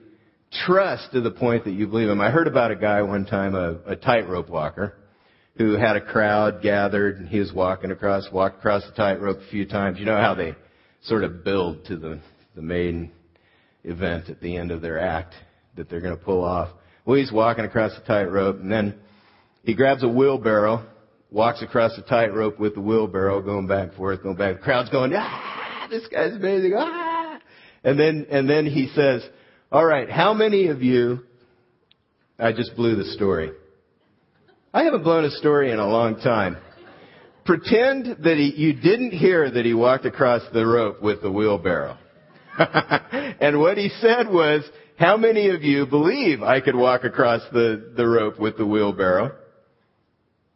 trust 0.65 1.11
to 1.11 1.21
the 1.21 1.31
point 1.31 1.65
that 1.65 1.73
you 1.73 1.87
believe 1.87 2.09
him. 2.09 2.21
I 2.21 2.31
heard 2.31 2.47
about 2.47 2.71
a 2.71 2.75
guy 2.75 3.01
one 3.01 3.25
time, 3.25 3.55
a, 3.55 3.77
a 3.85 3.95
tightrope 3.95 4.49
walker, 4.49 4.95
who 5.57 5.73
had 5.73 5.95
a 5.95 6.01
crowd 6.01 6.61
gathered 6.61 7.17
and 7.17 7.29
he 7.29 7.39
was 7.39 7.53
walking 7.53 7.91
across, 7.91 8.27
walked 8.31 8.59
across 8.59 8.85
the 8.85 8.91
tightrope 8.91 9.39
a 9.39 9.49
few 9.49 9.65
times. 9.65 9.99
You 9.99 10.05
know 10.05 10.17
how 10.17 10.35
they 10.35 10.55
sort 11.03 11.23
of 11.23 11.43
build 11.43 11.85
to 11.85 11.97
the, 11.97 12.19
the 12.55 12.61
main 12.61 13.11
event 13.85 14.29
at 14.29 14.41
the 14.41 14.57
end 14.57 14.71
of 14.71 14.81
their 14.81 14.99
act 14.99 15.33
that 15.75 15.89
they're 15.89 16.01
going 16.01 16.17
to 16.17 16.23
pull 16.23 16.43
off. 16.43 16.69
Well, 17.05 17.17
he's 17.17 17.31
walking 17.31 17.65
across 17.65 17.93
the 17.95 18.03
tightrope, 18.05 18.59
and 18.59 18.71
then 18.71 18.95
he 19.63 19.75
grabs 19.75 20.03
a 20.03 20.07
wheelbarrow, 20.07 20.85
walks 21.31 21.61
across 21.61 21.95
the 21.95 22.01
tightrope 22.01 22.59
with 22.59 22.75
the 22.75 22.81
wheelbarrow, 22.81 23.41
going 23.41 23.67
back 23.67 23.89
and 23.89 23.97
forth, 23.97 24.23
going 24.23 24.37
back. 24.37 24.57
The 24.57 24.61
crowd's 24.61 24.89
going, 24.89 25.13
ah, 25.15 25.87
this 25.89 26.07
guy's 26.07 26.33
amazing, 26.33 26.73
ah. 26.75 27.39
And 27.83 27.99
then, 27.99 28.27
and 28.31 28.49
then 28.49 28.65
he 28.65 28.89
says, 28.95 29.23
all 29.71 29.85
right, 29.85 30.09
how 30.09 30.33
many 30.33 30.67
of 30.67 30.81
you, 30.81 31.19
I 32.39 32.51
just 32.51 32.75
blew 32.75 32.95
the 32.95 33.05
story. 33.05 33.51
I 34.73 34.83
haven't 34.83 35.03
blown 35.03 35.25
a 35.25 35.31
story 35.31 35.71
in 35.71 35.79
a 35.79 35.87
long 35.87 36.19
time. 36.19 36.57
Pretend 37.45 38.23
that 38.23 38.37
he, 38.37 38.53
you 38.55 38.73
didn't 38.73 39.11
hear 39.11 39.49
that 39.49 39.65
he 39.65 39.73
walked 39.73 40.05
across 40.05 40.41
the 40.51 40.65
rope 40.65 41.01
with 41.01 41.21
the 41.21 41.31
wheelbarrow. 41.31 41.97
and 43.39 43.59
what 43.59 43.77
he 43.77 43.89
said 43.99 44.29
was, 44.29 44.63
how 44.97 45.17
many 45.17 45.49
of 45.49 45.61
you 45.63 45.85
believe 45.85 46.41
I 46.41 46.61
could 46.61 46.75
walk 46.75 47.03
across 47.03 47.41
the, 47.51 47.93
the 47.95 48.07
rope 48.07 48.39
with 48.39 48.57
the 48.57 48.65
wheelbarrow? 48.65 49.25
And 49.25 49.35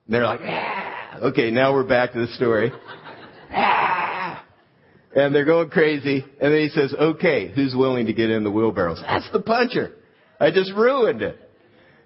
they're 0.08 0.26
like, 0.26 0.42
ah. 0.44 1.18
Okay, 1.22 1.52
now 1.52 1.74
we're 1.74 1.84
back 1.84 2.14
to 2.14 2.20
the 2.20 2.34
story. 2.34 2.72
ah. 3.52 4.46
And 5.16 5.36
they're 5.36 5.46
going 5.46 5.70
crazy. 5.70 6.24
And 6.40 6.54
then 6.54 6.62
he 6.62 6.70
says, 6.70 6.94
okay, 6.94 7.52
who's 7.54 7.76
willing 7.76 8.06
to 8.06 8.14
get 8.14 8.30
in 8.30 8.44
the 8.44 8.52
wheelbarrows? 8.52 9.02
That's 9.02 9.30
the 9.34 9.42
puncher. 9.42 9.94
I 10.40 10.52
just 10.52 10.72
ruined 10.74 11.22
it. 11.22 11.38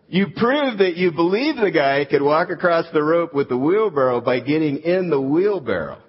You 0.07 0.27
proved 0.35 0.79
that 0.79 0.95
you 0.95 1.11
believe 1.11 1.55
the 1.55 1.71
guy 1.71 2.05
could 2.05 2.21
walk 2.21 2.49
across 2.49 2.85
the 2.93 3.03
rope 3.03 3.33
with 3.33 3.49
the 3.49 3.57
wheelbarrow 3.57 4.21
by 4.21 4.39
getting 4.39 4.77
in 4.77 5.09
the 5.09 5.21
wheelbarrow. 5.21 5.99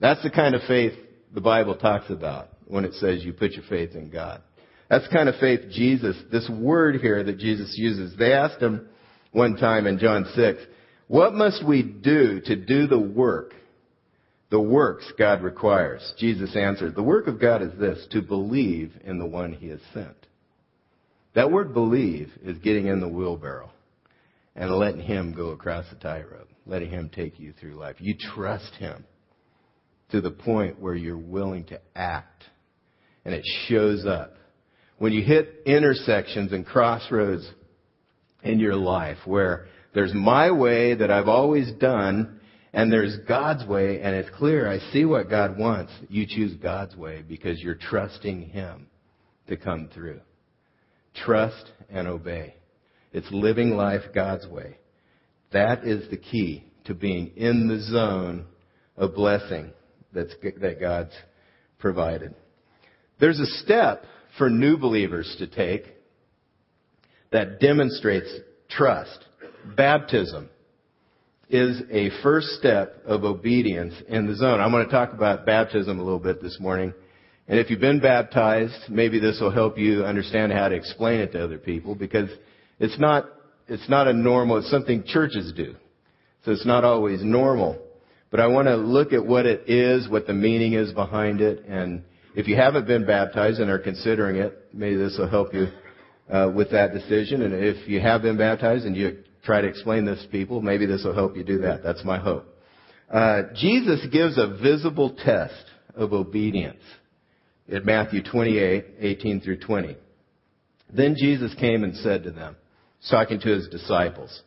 That's 0.00 0.22
the 0.22 0.30
kind 0.30 0.54
of 0.54 0.62
faith 0.68 0.92
the 1.34 1.40
Bible 1.40 1.76
talks 1.76 2.10
about 2.10 2.48
when 2.68 2.84
it 2.84 2.94
says 2.94 3.24
you 3.24 3.32
put 3.32 3.52
your 3.52 3.64
faith 3.68 3.94
in 3.94 4.10
God. 4.10 4.42
That's 4.88 5.06
the 5.08 5.14
kind 5.14 5.28
of 5.28 5.36
faith 5.36 5.70
Jesus, 5.70 6.16
this 6.30 6.48
word 6.48 7.00
here 7.00 7.22
that 7.22 7.38
Jesus 7.38 7.74
uses. 7.76 8.16
They 8.16 8.32
asked 8.32 8.60
him 8.60 8.88
one 9.32 9.56
time 9.56 9.86
in 9.86 9.98
John 9.98 10.26
6, 10.34 10.60
what 11.08 11.34
must 11.34 11.66
we 11.66 11.82
do 11.82 12.40
to 12.40 12.56
do 12.56 12.86
the 12.86 12.98
work, 12.98 13.52
the 14.50 14.60
works 14.60 15.10
God 15.18 15.42
requires? 15.42 16.14
Jesus 16.18 16.56
answered, 16.56 16.94
the 16.94 17.02
work 17.02 17.26
of 17.26 17.40
God 17.40 17.62
is 17.62 17.72
this, 17.78 18.06
to 18.12 18.22
believe 18.22 18.92
in 19.04 19.18
the 19.18 19.26
one 19.26 19.52
he 19.52 19.68
has 19.68 19.80
sent. 19.92 20.16
That 21.34 21.50
word 21.50 21.74
believe 21.74 22.30
is 22.42 22.58
getting 22.58 22.86
in 22.86 23.00
the 23.00 23.08
wheelbarrow 23.08 23.70
and 24.56 24.70
letting 24.70 25.02
him 25.02 25.34
go 25.34 25.48
across 25.50 25.84
the 25.90 25.96
tightrope, 25.96 26.48
letting 26.66 26.90
him 26.90 27.10
take 27.14 27.38
you 27.38 27.52
through 27.52 27.74
life. 27.74 27.96
You 27.98 28.14
trust 28.34 28.74
him 28.74 29.04
to 30.10 30.20
the 30.20 30.30
point 30.30 30.80
where 30.80 30.94
you're 30.94 31.16
willing 31.16 31.64
to 31.66 31.80
act 31.94 32.44
and 33.28 33.36
it 33.36 33.44
shows 33.68 34.06
up. 34.06 34.36
When 34.96 35.12
you 35.12 35.22
hit 35.22 35.64
intersections 35.66 36.50
and 36.50 36.64
crossroads 36.64 37.46
in 38.42 38.58
your 38.58 38.74
life 38.74 39.18
where 39.26 39.66
there's 39.92 40.14
my 40.14 40.50
way 40.50 40.94
that 40.94 41.10
I've 41.10 41.28
always 41.28 41.70
done 41.72 42.40
and 42.72 42.90
there's 42.90 43.18
God's 43.28 43.66
way 43.66 44.00
and 44.00 44.16
it's 44.16 44.30
clear 44.38 44.66
I 44.66 44.78
see 44.92 45.04
what 45.04 45.28
God 45.28 45.58
wants, 45.58 45.92
you 46.08 46.24
choose 46.26 46.54
God's 46.54 46.96
way 46.96 47.20
because 47.20 47.60
you're 47.60 47.74
trusting 47.74 48.48
Him 48.48 48.86
to 49.48 49.58
come 49.58 49.90
through. 49.92 50.20
Trust 51.14 51.70
and 51.90 52.08
obey. 52.08 52.54
It's 53.12 53.30
living 53.30 53.72
life 53.72 54.04
God's 54.14 54.46
way. 54.46 54.78
That 55.52 55.84
is 55.84 56.08
the 56.08 56.16
key 56.16 56.64
to 56.86 56.94
being 56.94 57.32
in 57.36 57.68
the 57.68 57.82
zone 57.92 58.46
of 58.96 59.14
blessing 59.14 59.72
that's, 60.14 60.32
that 60.62 60.80
God's 60.80 61.12
provided. 61.78 62.34
There's 63.20 63.40
a 63.40 63.46
step 63.62 64.04
for 64.36 64.48
new 64.48 64.76
believers 64.76 65.34
to 65.38 65.46
take 65.46 65.84
that 67.32 67.60
demonstrates 67.60 68.32
trust. 68.68 69.24
Baptism 69.76 70.48
is 71.50 71.82
a 71.90 72.10
first 72.22 72.48
step 72.58 73.02
of 73.06 73.24
obedience 73.24 73.94
in 74.08 74.26
the 74.26 74.36
zone. 74.36 74.60
I'm 74.60 74.70
going 74.70 74.84
to 74.84 74.90
talk 74.90 75.12
about 75.12 75.46
baptism 75.46 75.98
a 75.98 76.02
little 76.02 76.18
bit 76.18 76.42
this 76.42 76.58
morning. 76.60 76.92
And 77.48 77.58
if 77.58 77.70
you've 77.70 77.80
been 77.80 78.00
baptized, 78.00 78.90
maybe 78.90 79.18
this 79.18 79.38
will 79.40 79.50
help 79.50 79.78
you 79.78 80.04
understand 80.04 80.52
how 80.52 80.68
to 80.68 80.74
explain 80.74 81.20
it 81.20 81.32
to 81.32 81.42
other 81.42 81.58
people 81.58 81.94
because 81.94 82.28
it's 82.78 82.98
not, 82.98 83.24
it's 83.66 83.88
not 83.88 84.06
a 84.06 84.12
normal, 84.12 84.58
it's 84.58 84.70
something 84.70 85.02
churches 85.04 85.52
do. 85.56 85.74
So 86.44 86.52
it's 86.52 86.66
not 86.66 86.84
always 86.84 87.22
normal. 87.22 87.78
But 88.30 88.40
I 88.40 88.46
want 88.46 88.68
to 88.68 88.76
look 88.76 89.14
at 89.14 89.24
what 89.24 89.46
it 89.46 89.68
is, 89.68 90.08
what 90.08 90.26
the 90.26 90.34
meaning 90.34 90.74
is 90.74 90.92
behind 90.92 91.40
it, 91.40 91.64
and 91.64 92.02
if 92.38 92.46
you 92.46 92.54
haven't 92.54 92.86
been 92.86 93.04
baptized 93.04 93.58
and 93.58 93.68
are 93.68 93.80
considering 93.80 94.36
it, 94.36 94.68
maybe 94.72 94.94
this 94.94 95.16
will 95.18 95.28
help 95.28 95.52
you 95.52 95.66
uh, 96.30 96.48
with 96.54 96.70
that 96.70 96.92
decision. 96.92 97.42
And 97.42 97.52
if 97.52 97.88
you 97.88 98.00
have 98.00 98.22
been 98.22 98.38
baptized 98.38 98.84
and 98.84 98.94
you 98.94 99.24
try 99.42 99.60
to 99.60 99.66
explain 99.66 100.04
this 100.04 100.22
to 100.22 100.28
people, 100.28 100.62
maybe 100.62 100.86
this 100.86 101.02
will 101.02 101.16
help 101.16 101.36
you 101.36 101.42
do 101.42 101.58
that. 101.62 101.82
That's 101.82 102.04
my 102.04 102.16
hope. 102.16 102.46
Uh, 103.10 103.42
Jesus 103.56 104.06
gives 104.12 104.38
a 104.38 104.56
visible 104.62 105.16
test 105.24 105.64
of 105.96 106.12
obedience 106.12 106.82
in 107.66 107.84
Matthew 107.84 108.22
28, 108.22 108.84
18 109.00 109.40
through 109.40 109.58
20. 109.58 109.96
Then 110.94 111.16
Jesus 111.18 111.52
came 111.58 111.82
and 111.82 111.96
said 111.96 112.22
to 112.22 112.30
them, 112.30 112.54
talking 113.10 113.40
to 113.40 113.48
his 113.48 113.66
disciples, 113.68 114.42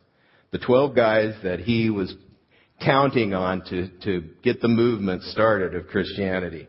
the 0.50 0.58
12 0.58 0.96
guys 0.96 1.34
that 1.44 1.60
he 1.60 1.90
was 1.90 2.14
counting 2.82 3.34
on 3.34 3.60
to, 3.66 3.88
to 4.04 4.30
get 4.42 4.62
the 4.62 4.68
movement 4.68 5.24
started 5.24 5.74
of 5.74 5.88
Christianity. 5.88 6.68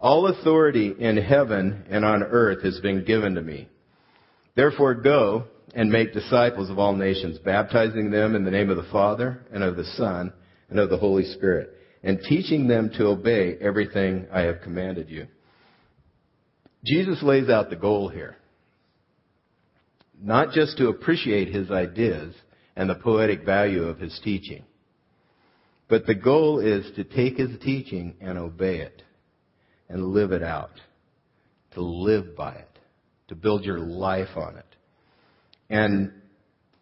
All 0.00 0.28
authority 0.28 0.94
in 0.98 1.18
heaven 1.18 1.84
and 1.90 2.06
on 2.06 2.22
earth 2.22 2.62
has 2.62 2.80
been 2.80 3.04
given 3.04 3.34
to 3.34 3.42
me. 3.42 3.68
Therefore 4.56 4.94
go 4.94 5.44
and 5.74 5.92
make 5.92 6.14
disciples 6.14 6.70
of 6.70 6.78
all 6.78 6.94
nations, 6.96 7.38
baptizing 7.38 8.10
them 8.10 8.34
in 8.34 8.44
the 8.44 8.50
name 8.50 8.70
of 8.70 8.78
the 8.78 8.90
Father 8.90 9.42
and 9.52 9.62
of 9.62 9.76
the 9.76 9.84
Son 9.84 10.32
and 10.70 10.78
of 10.78 10.88
the 10.88 10.96
Holy 10.96 11.24
Spirit, 11.24 11.70
and 12.02 12.18
teaching 12.26 12.66
them 12.66 12.90
to 12.96 13.08
obey 13.08 13.56
everything 13.60 14.26
I 14.32 14.40
have 14.42 14.62
commanded 14.62 15.10
you. 15.10 15.26
Jesus 16.84 17.22
lays 17.22 17.50
out 17.50 17.68
the 17.68 17.76
goal 17.76 18.08
here. 18.08 18.36
Not 20.18 20.52
just 20.52 20.78
to 20.78 20.88
appreciate 20.88 21.54
his 21.54 21.70
ideas 21.70 22.34
and 22.74 22.88
the 22.88 22.94
poetic 22.94 23.44
value 23.44 23.84
of 23.84 23.98
his 23.98 24.18
teaching, 24.24 24.64
but 25.88 26.06
the 26.06 26.14
goal 26.14 26.58
is 26.60 26.90
to 26.96 27.04
take 27.04 27.36
his 27.36 27.58
teaching 27.60 28.14
and 28.20 28.38
obey 28.38 28.78
it 28.78 29.02
and 29.90 30.06
live 30.14 30.32
it 30.32 30.42
out, 30.42 30.70
to 31.72 31.82
live 31.82 32.36
by 32.36 32.54
it, 32.54 32.78
to 33.28 33.34
build 33.34 33.64
your 33.64 33.78
life 33.78 34.36
on 34.36 34.56
it. 34.56 34.64
And 35.68 36.12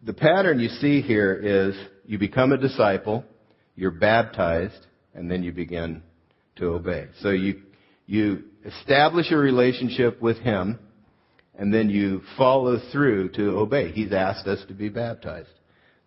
the 0.03 0.13
pattern 0.13 0.59
you 0.59 0.69
see 0.69 1.01
here 1.01 1.33
is 1.33 1.75
you 2.05 2.19
become 2.19 2.51
a 2.53 2.57
disciple, 2.57 3.25
you're 3.75 3.91
baptized, 3.91 4.85
and 5.13 5.29
then 5.29 5.43
you 5.43 5.51
begin 5.51 6.03
to 6.57 6.67
obey. 6.67 7.07
So 7.21 7.31
you, 7.31 7.63
you 8.05 8.43
establish 8.63 9.31
a 9.31 9.37
relationship 9.37 10.21
with 10.21 10.37
Him, 10.37 10.79
and 11.57 11.73
then 11.73 11.89
you 11.89 12.21
follow 12.37 12.79
through 12.91 13.29
to 13.29 13.57
obey. 13.57 13.91
He's 13.91 14.13
asked 14.13 14.47
us 14.47 14.63
to 14.67 14.73
be 14.73 14.89
baptized. 14.89 15.49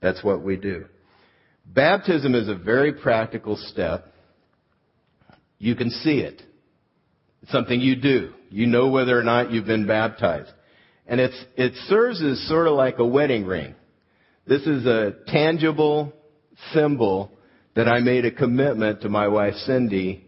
That's 0.01 0.23
what 0.23 0.43
we 0.43 0.57
do. 0.57 0.87
Baptism 1.67 2.35
is 2.35 2.49
a 2.49 2.55
very 2.55 2.93
practical 2.93 3.57
step. 3.57 4.07
You 5.59 5.75
can 5.77 5.91
see 5.91 6.19
it. 6.19 6.43
It's 7.43 7.53
something 7.53 7.81
you 7.81 7.97
do. 7.97 8.33
You 8.51 8.67
know 8.67 8.89
whether 8.89 9.19
or 9.19 9.23
not 9.23 9.51
you've 9.51 9.67
been 9.67 9.87
baptized. 9.87 10.51
And 11.07 11.21
it's, 11.21 11.45
it 11.57 11.75
serves 11.89 12.23
as 12.23 12.47
sort 12.49 12.69
of 12.69 12.75
like 12.75 12.99
a 12.99 13.07
wedding 13.07 13.47
ring. 13.47 13.75
This 14.47 14.63
is 14.63 14.87
a 14.87 15.15
tangible 15.27 16.13
symbol 16.73 17.33
that 17.75 17.89
I 17.89 18.01
made 18.01 18.25
a 18.25 18.31
commitment 18.31 19.03
to 19.03 19.09
my 19.09 19.29
wife 19.29 19.55
Cindy 19.67 20.25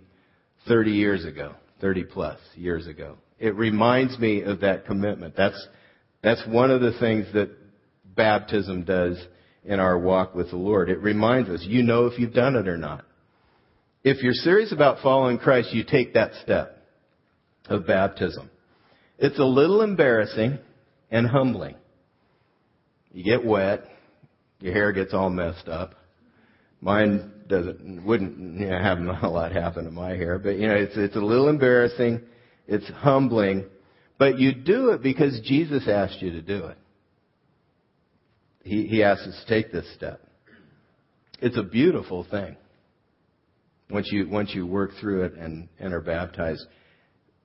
30 0.66 0.92
years 0.92 1.24
ago, 1.24 1.54
30 1.80 2.04
plus 2.04 2.38
years 2.54 2.86
ago. 2.86 3.16
It 3.38 3.54
reminds 3.54 4.18
me 4.18 4.42
of 4.42 4.60
that 4.60 4.86
commitment. 4.86 5.36
That's, 5.36 5.68
that's 6.22 6.42
one 6.48 6.70
of 6.70 6.80
the 6.80 6.98
things 6.98 7.26
that 7.34 7.50
baptism 8.16 8.84
does 8.84 9.18
in 9.64 9.80
our 9.80 9.98
walk 9.98 10.34
with 10.34 10.50
the 10.50 10.56
Lord. 10.56 10.88
It 10.88 11.00
reminds 11.00 11.48
us, 11.50 11.62
you 11.62 11.82
know 11.82 12.06
if 12.06 12.18
you've 12.18 12.32
done 12.32 12.56
it 12.56 12.68
or 12.68 12.76
not. 12.76 13.04
If 14.02 14.22
you're 14.22 14.34
serious 14.34 14.72
about 14.72 15.02
following 15.02 15.38
Christ, 15.38 15.72
you 15.72 15.84
take 15.84 16.14
that 16.14 16.32
step 16.42 16.83
of 17.68 17.86
baptism. 17.86 18.50
It's 19.18 19.38
a 19.38 19.44
little 19.44 19.82
embarrassing 19.82 20.58
and 21.10 21.26
humbling. 21.26 21.76
You 23.12 23.24
get 23.24 23.44
wet, 23.44 23.84
your 24.60 24.72
hair 24.72 24.92
gets 24.92 25.14
all 25.14 25.30
messed 25.30 25.68
up. 25.68 25.94
Mine 26.80 27.30
doesn't 27.48 28.04
wouldn't 28.04 28.58
you 28.58 28.66
know, 28.66 28.78
have 28.78 28.98
a 29.22 29.28
lot 29.28 29.52
happen 29.52 29.84
to 29.84 29.90
my 29.90 30.10
hair, 30.10 30.38
but 30.38 30.58
you 30.58 30.68
know 30.68 30.74
it's 30.74 30.96
it's 30.96 31.16
a 31.16 31.20
little 31.20 31.48
embarrassing, 31.48 32.20
it's 32.66 32.88
humbling, 32.88 33.66
but 34.18 34.38
you 34.38 34.52
do 34.52 34.90
it 34.90 35.02
because 35.02 35.40
Jesus 35.44 35.88
asked 35.88 36.20
you 36.20 36.32
to 36.32 36.42
do 36.42 36.66
it. 36.66 36.78
He 38.64 38.86
he 38.86 39.02
asked 39.02 39.22
us 39.22 39.44
to 39.46 39.48
take 39.48 39.72
this 39.72 39.86
step. 39.94 40.20
It's 41.40 41.56
a 41.56 41.62
beautiful 41.62 42.26
thing. 42.30 42.56
Once 43.90 44.08
you 44.10 44.28
once 44.28 44.54
you 44.54 44.66
work 44.66 44.92
through 45.00 45.24
it 45.24 45.34
and, 45.34 45.68
and 45.78 45.92
are 45.92 46.00
baptized. 46.00 46.66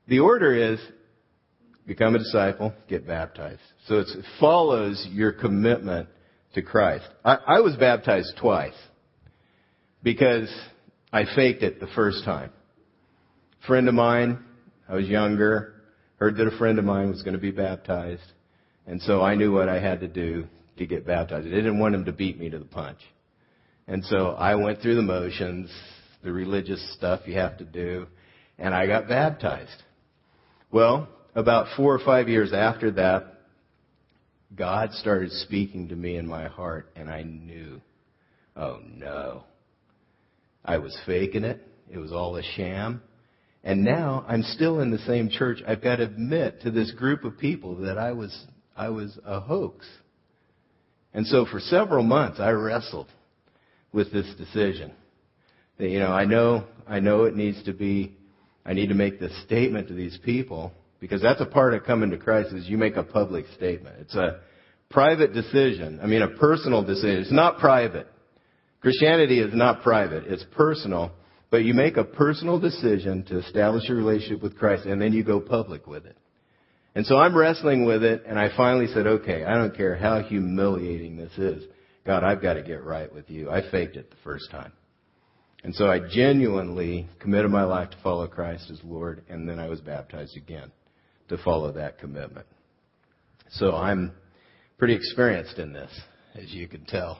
The 0.10 0.19
order 0.19 0.56
is 0.74 0.80
become 1.86 2.15
a 2.15 2.19
disciple, 2.19 2.74
get 2.88 3.06
baptized. 3.06 3.62
So 3.88 4.00
it 4.00 4.08
follows 4.39 5.08
your 5.12 5.32
commitment 5.32 6.10
to 6.56 6.63
Christ. 6.63 7.08
I, 7.24 7.36
I 7.48 7.60
was 7.60 7.76
baptized 7.76 8.34
twice 8.41 8.74
because 10.02 10.52
I 11.13 11.26
faked 11.36 11.62
it 11.62 11.80
the 11.80 11.88
first 11.95 12.26
time. 12.26 12.52
Friend 13.67 13.88
of 13.88 13.93
mine, 13.93 14.43
I 14.88 14.95
was 14.95 15.08
younger, 15.08 15.76
heard 16.17 16.38
that 16.38 16.48
a 16.48 16.58
friend 16.58 16.80
of 16.80 16.86
mine 16.86 17.10
was 17.10 17.22
going 17.22 17.36
to 17.36 17.39
be 17.39 17.52
baptized, 17.52 18.22
and 18.88 19.02
so 19.02 19.22
I 19.22 19.36
knew 19.36 19.52
what 19.52 19.69
I 19.69 19.80
had 19.80 20.00
to 20.00 20.08
do 20.08 20.48
to 20.78 20.88
get 20.88 21.06
baptized. 21.06 21.45
I 21.45 21.52
didn't 21.52 21.78
want 21.78 21.93
him 21.93 22.06
to 22.06 22.12
beat 22.12 22.39
me 22.39 22.50
to 22.50 22.58
the 22.58 22.65
punch. 22.65 23.00
And 23.88 24.04
so 24.06 24.30
I 24.30 24.56
went 24.56 24.82
through 24.82 24.95
the 24.95 25.02
motions, 25.04 25.72
the 26.24 26.32
religious 26.32 26.93
stuff 26.95 27.22
you 27.26 27.36
have 27.36 27.58
to 27.60 27.65
do, 27.65 28.08
and 28.58 28.74
I 28.74 28.88
got 28.88 29.08
baptized. 29.08 29.84
Well, 30.71 31.08
about 31.34 31.75
four 31.75 31.95
or 31.95 31.99
five 32.05 32.29
years 32.29 32.53
after 32.53 32.91
that, 32.91 33.39
God 34.55 34.91
started 34.93 35.32
speaking 35.32 35.89
to 35.89 35.95
me 35.95 36.15
in 36.15 36.27
my 36.27 36.47
heart, 36.47 36.91
and 36.95 37.10
I 37.10 37.23
knew, 37.23 37.82
oh 38.55 38.79
no. 38.84 39.43
I 40.63 40.77
was 40.77 40.95
faking 41.05 41.43
it. 41.43 41.65
It 41.89 41.97
was 41.97 42.12
all 42.12 42.36
a 42.36 42.43
sham. 42.55 43.01
And 43.63 43.84
now 43.84 44.23
I'm 44.27 44.43
still 44.43 44.79
in 44.79 44.91
the 44.91 44.99
same 44.99 45.29
church. 45.29 45.60
I've 45.67 45.82
got 45.82 45.97
to 45.97 46.03
admit 46.03 46.62
to 46.62 46.71
this 46.71 46.91
group 46.91 47.23
of 47.23 47.38
people 47.38 47.75
that 47.77 47.97
I 47.97 48.12
was, 48.12 48.45
I 48.75 48.89
was 48.89 49.17
a 49.25 49.39
hoax. 49.39 49.88
And 51.13 51.25
so 51.25 51.45
for 51.45 51.60
several 51.60 52.03
months 52.03 52.39
I 52.39 52.51
wrestled 52.51 53.08
with 53.91 54.12
this 54.13 54.32
decision. 54.38 54.93
That, 55.77 55.89
you 55.89 55.99
know, 55.99 56.12
I 56.12 56.25
know, 56.25 56.65
I 56.88 56.99
know 56.99 57.23
it 57.23 57.36
needs 57.36 57.63
to 57.63 57.73
be 57.73 58.15
I 58.65 58.74
need 58.74 58.88
to 58.88 58.95
make 58.95 59.19
this 59.19 59.32
statement 59.43 59.88
to 59.88 59.93
these 59.93 60.17
people 60.24 60.72
because 61.00 61.22
that's 61.22 61.41
a 61.41 61.45
part 61.45 61.74
of 61.74 61.84
coming 61.86 62.12
to 62.12 62.17
Christ 62.17 62.54
is 62.54 62.67
you 62.67 62.78
make 62.78 62.98
a 62.98 63.04
public 63.04 63.45
statement. 63.56 63.95
It's 64.02 64.15
a 64.15 64.41
private 64.89 65.34
decision. 65.34 66.00
I 66.02 66.08
mean, 66.08 66.22
a 66.22 66.28
personal 66.28 66.84
decision. 66.84 67.22
It's 67.22 67.32
not 67.32 67.60
private. 67.60 68.08
Christianity 68.82 69.39
is 69.39 69.54
not 69.54 69.82
private. 69.82 70.26
It's 70.28 70.45
personal. 70.52 71.12
But 71.52 71.63
you 71.63 71.74
make 71.74 71.98
a 71.98 72.04
personal 72.04 72.60
decision 72.60 73.24
to 73.26 73.39
establish 73.39 73.89
a 73.89 73.93
relationship 73.93 74.43
with 74.43 74.58
Christ 74.58 74.86
and 74.86 75.02
then 75.02 75.13
you 75.13 75.24
go 75.24 75.39
public 75.39 75.88
with 75.88 76.06
it. 76.06 76.17
And 76.95 77.06
so 77.06 77.17
I'm 77.17 77.36
wrestling 77.36 77.86
with 77.86 78.04
it 78.04 78.24
and 78.28 78.38
I 78.38 78.56
finally 78.56 78.88
said, 78.88 79.08
okay, 79.08 79.43
I 79.45 79.56
don't 79.56 79.76
care 79.76 79.95
how 79.95 80.22
humiliating 80.22 81.17
this 81.17 81.32
is. 81.38 81.63
God, 82.06 82.24
I've 82.24 82.41
got 82.41 82.54
to 82.54 82.63
get 82.63 82.84
right 82.84 83.12
with 83.13 83.30
you. 83.30 83.50
I 83.50 83.69
faked 83.69 83.95
it 83.95 84.10
the 84.10 84.17
first 84.24 84.52
time. 84.52 84.74
And 85.63 85.76
so 85.76 85.88
I 85.88 86.00
genuinely 86.00 87.08
committed 87.19 87.52
my 87.52 87.63
life 87.63 87.89
to 87.91 87.98
follow 88.02 88.28
Christ 88.28 88.69
as 88.72 88.80
Lord, 88.84 89.24
and 89.30 89.48
then 89.48 89.60
I 89.60 89.67
was 89.67 89.82
baptized 89.82 90.38
again 90.38 90.72
to 91.28 91.38
follow 91.38 91.72
that 91.74 92.00
commitment. 92.00 92.45
So 93.52 93.76
I'm 93.76 94.13
pretty 94.78 94.95
experienced 94.95 95.58
in 95.58 95.74
this, 95.74 95.91
as 96.36 96.52
you 96.52 96.67
can 96.67 96.86
tell. 96.86 97.19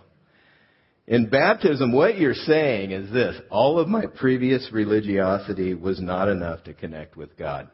In 1.08 1.28
baptism, 1.28 1.92
what 1.92 2.20
you're 2.20 2.36
saying 2.36 2.92
is 2.92 3.12
this 3.12 3.36
all 3.50 3.80
of 3.80 3.88
my 3.88 4.06
previous 4.06 4.70
religiosity 4.72 5.74
was 5.74 6.00
not 6.00 6.30
enough 6.30 6.64
to 6.66 6.74
connect 6.74 7.18
with 7.18 7.36
God. 7.36 7.68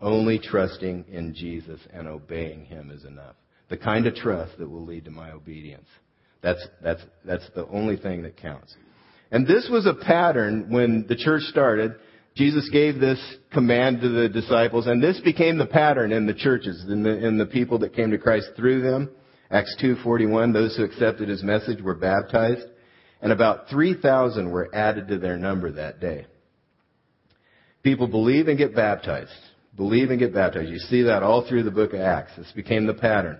Only 0.00 0.38
trusting 0.38 1.06
in 1.10 1.34
Jesus 1.34 1.80
and 1.92 2.06
obeying 2.06 2.66
Him 2.66 2.90
is 2.90 3.04
enough. 3.04 3.36
The 3.70 3.78
kind 3.78 4.06
of 4.06 4.14
trust 4.14 4.58
that 4.58 4.68
will 4.68 4.84
lead 4.84 5.06
to 5.06 5.10
my 5.10 5.30
obedience. 5.30 5.88
That's, 6.42 6.64
that's, 6.82 7.00
that's 7.24 7.48
the 7.54 7.66
only 7.68 7.96
thing 7.96 8.22
that 8.22 8.36
counts. 8.36 8.74
And 9.30 9.46
this 9.46 9.68
was 9.70 9.86
a 9.86 9.94
pattern 9.94 10.66
when 10.70 11.06
the 11.08 11.16
church 11.16 11.42
started. 11.42 11.94
Jesus 12.36 12.68
gave 12.70 12.98
this 12.98 13.18
command 13.52 14.00
to 14.00 14.08
the 14.08 14.28
disciples, 14.28 14.86
and 14.86 15.02
this 15.02 15.20
became 15.20 15.56
the 15.56 15.66
pattern 15.66 16.12
in 16.12 16.26
the 16.26 16.34
churches, 16.34 16.84
in 16.88 17.02
the, 17.02 17.26
in 17.26 17.38
the 17.38 17.46
people 17.46 17.78
that 17.80 17.94
came 17.94 18.10
to 18.10 18.18
Christ 18.18 18.48
through 18.56 18.82
them. 18.82 19.10
Acts 19.50 19.76
2.41, 19.82 20.52
those 20.52 20.76
who 20.76 20.84
accepted 20.84 21.28
his 21.28 21.42
message 21.42 21.80
were 21.80 21.94
baptized, 21.94 22.66
and 23.22 23.30
about 23.30 23.68
3,000 23.70 24.50
were 24.50 24.74
added 24.74 25.08
to 25.08 25.18
their 25.18 25.38
number 25.38 25.70
that 25.72 26.00
day. 26.00 26.26
People 27.84 28.08
believe 28.08 28.48
and 28.48 28.58
get 28.58 28.74
baptized. 28.74 29.30
Believe 29.76 30.10
and 30.10 30.18
get 30.18 30.34
baptized. 30.34 30.70
You 30.70 30.78
see 30.78 31.02
that 31.02 31.22
all 31.22 31.46
through 31.46 31.64
the 31.64 31.70
book 31.70 31.92
of 31.92 32.00
Acts. 32.00 32.32
This 32.36 32.50
became 32.52 32.86
the 32.86 32.94
pattern. 32.94 33.38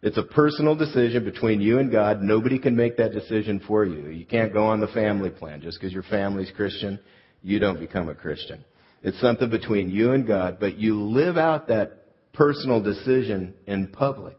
It's 0.00 0.16
a 0.16 0.22
personal 0.22 0.76
decision 0.76 1.24
between 1.24 1.60
you 1.60 1.78
and 1.78 1.90
God. 1.90 2.22
Nobody 2.22 2.58
can 2.58 2.76
make 2.76 2.96
that 2.98 3.12
decision 3.12 3.60
for 3.66 3.84
you. 3.84 4.08
You 4.10 4.24
can't 4.24 4.52
go 4.52 4.66
on 4.66 4.80
the 4.80 4.86
family 4.88 5.30
plan. 5.30 5.60
Just 5.60 5.78
because 5.78 5.92
your 5.92 6.04
family's 6.04 6.52
Christian, 6.54 7.00
you 7.42 7.58
don't 7.58 7.80
become 7.80 8.08
a 8.08 8.14
Christian. 8.14 8.64
It's 9.02 9.20
something 9.20 9.50
between 9.50 9.90
you 9.90 10.12
and 10.12 10.26
God, 10.26 10.58
but 10.60 10.78
you 10.78 11.02
live 11.02 11.36
out 11.36 11.68
that 11.68 12.04
personal 12.32 12.80
decision 12.80 13.54
in 13.66 13.88
public. 13.88 14.36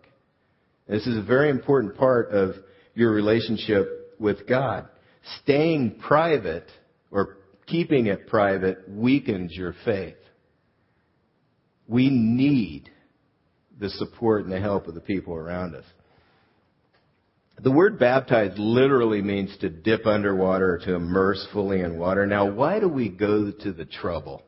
This 0.88 1.06
is 1.06 1.17
a 1.17 1.22
very 1.22 1.50
important 1.50 1.98
part 1.98 2.32
of 2.32 2.56
your 2.95 3.12
relationship 3.12 4.15
with 4.17 4.48
God. 4.48 4.88
Staying 5.43 6.00
private 6.00 6.67
or 7.12 7.38
keeping 7.67 8.08
it 8.08 8.28
private 8.28 8.89
weakens 8.89 9.54
your 9.54 9.76
faith. 9.84 10.15
We 11.88 12.10
need 12.10 12.89
the 13.80 13.89
support 13.89 14.44
and 14.44 14.52
the 14.52 14.60
help 14.60 14.88
of 14.88 14.96
the 14.96 15.02
people 15.02 15.34
around 15.34 15.76
us. 15.76 15.86
The 17.62 17.72
word 17.72 18.00
baptize 18.00 18.54
literally 18.58 19.22
means 19.22 19.56
to 19.58 19.70
dip 19.70 20.06
underwater 20.06 20.80
to 20.86 20.96
immerse 20.96 21.46
fully 21.52 21.82
in 21.82 21.98
water. 21.98 22.26
Now, 22.26 22.50
why 22.50 22.80
do 22.80 22.88
we 22.88 23.10
go 23.10 23.52
to 23.52 23.74
the 23.74 23.86
trouble 23.86 24.44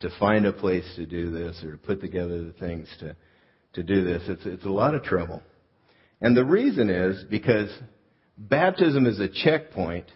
to 0.00 0.10
find 0.18 0.44
a 0.44 0.52
place 0.52 0.84
to 0.96 1.06
do 1.06 1.30
this 1.30 1.62
or 1.64 1.72
to 1.72 1.78
put 1.78 2.00
together 2.02 2.44
the 2.44 2.52
things 2.52 2.86
to, 3.00 3.16
to 3.74 3.82
do 3.82 4.04
this? 4.04 4.22
It's, 4.26 4.42
it's 4.44 4.64
a 4.66 4.70
lot 4.70 4.94
of 4.94 5.04
trouble. 5.04 5.42
And 6.20 6.36
the 6.36 6.44
reason 6.44 6.90
is 6.90 7.24
because 7.30 7.70
baptism 8.36 9.06
is 9.06 9.18
a 9.18 9.28
checkpoint 9.28 10.06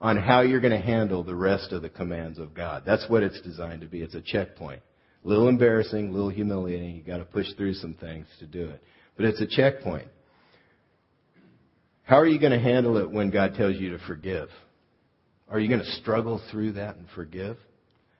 on 0.00 0.16
how 0.16 0.40
you're 0.40 0.60
going 0.60 0.78
to 0.78 0.86
handle 0.86 1.22
the 1.22 1.34
rest 1.34 1.72
of 1.72 1.82
the 1.82 1.88
commands 1.88 2.38
of 2.38 2.54
God. 2.54 2.82
That's 2.84 3.08
what 3.08 3.22
it's 3.22 3.40
designed 3.40 3.82
to 3.82 3.86
be. 3.86 4.02
It's 4.02 4.14
a 4.14 4.20
checkpoint. 4.20 4.82
A 5.24 5.28
little 5.28 5.48
embarrassing, 5.48 6.08
a 6.08 6.12
little 6.12 6.28
humiliating. 6.28 6.96
You've 6.96 7.06
got 7.06 7.18
to 7.18 7.24
push 7.24 7.46
through 7.56 7.74
some 7.74 7.94
things 7.94 8.26
to 8.40 8.46
do 8.46 8.68
it. 8.68 8.82
But 9.16 9.26
it's 9.26 9.40
a 9.40 9.46
checkpoint. 9.46 10.08
How 12.02 12.18
are 12.18 12.26
you 12.26 12.38
going 12.38 12.52
to 12.52 12.58
handle 12.58 12.98
it 12.98 13.10
when 13.10 13.30
God 13.30 13.54
tells 13.54 13.76
you 13.76 13.90
to 13.90 13.98
forgive? 14.06 14.48
Are 15.48 15.58
you 15.58 15.68
going 15.68 15.80
to 15.80 15.92
struggle 16.02 16.40
through 16.50 16.72
that 16.72 16.96
and 16.96 17.06
forgive? 17.14 17.56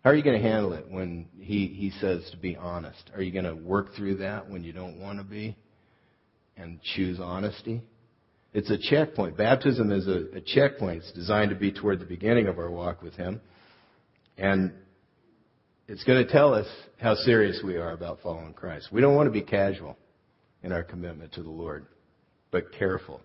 How 0.03 0.11
are 0.11 0.15
you 0.15 0.23
going 0.23 0.41
to 0.41 0.49
handle 0.49 0.73
it 0.73 0.91
when 0.91 1.27
he, 1.39 1.67
he 1.67 1.91
says 2.01 2.27
to 2.31 2.37
be 2.37 2.57
honest? 2.57 3.11
Are 3.15 3.23
you 3.23 3.33
going 3.33 3.45
to 3.45 3.55
work 3.55 3.95
through 3.97 4.17
that 4.19 4.49
when 4.49 4.63
you 4.65 4.73
don't 4.73 5.01
want 5.01 5.19
to 5.19 5.25
be 5.25 5.57
and 6.57 6.81
choose 6.95 7.21
honesty? 7.21 7.83
It's 8.53 8.71
a 8.71 8.79
checkpoint. 8.79 9.37
Baptism 9.37 9.91
is 9.91 10.07
a, 10.07 10.37
a 10.37 10.41
checkpoint. 10.41 11.03
It's 11.03 11.13
designed 11.13 11.51
to 11.51 11.57
be 11.57 11.73
toward 11.73 12.01
the 12.01 12.07
beginning 12.07 12.47
of 12.47 12.59
our 12.59 12.71
walk 12.71 13.03
with 13.03 13.15
Him. 13.15 13.41
And 14.39 14.73
it's 15.87 16.05
going 16.05 16.25
to 16.25 16.33
tell 16.33 16.55
us 16.55 16.67
how 17.01 17.15
serious 17.15 17.61
we 17.63 17.77
are 17.77 17.93
about 17.93 18.21
following 18.23 18.55
Christ. 18.55 18.89
We 18.91 19.01
don't 19.01 19.15
want 19.15 19.27
to 19.27 19.33
be 19.33 19.43
casual 19.43 19.97
in 20.63 20.73
our 20.73 20.83
commitment 20.83 21.35
to 21.35 21.43
the 21.43 21.51
Lord, 21.51 21.87
but 22.51 22.73
careful. 22.79 23.21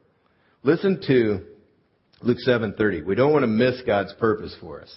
Listen 0.63 1.01
to 1.07 1.45
Luke 2.21 2.37
7:30. 2.45 3.05
We 3.05 3.15
don't 3.15 3.31
want 3.31 3.43
to 3.43 3.47
miss 3.47 3.81
God's 3.85 4.13
purpose 4.13 4.55
for 4.59 4.81
us. 4.81 4.93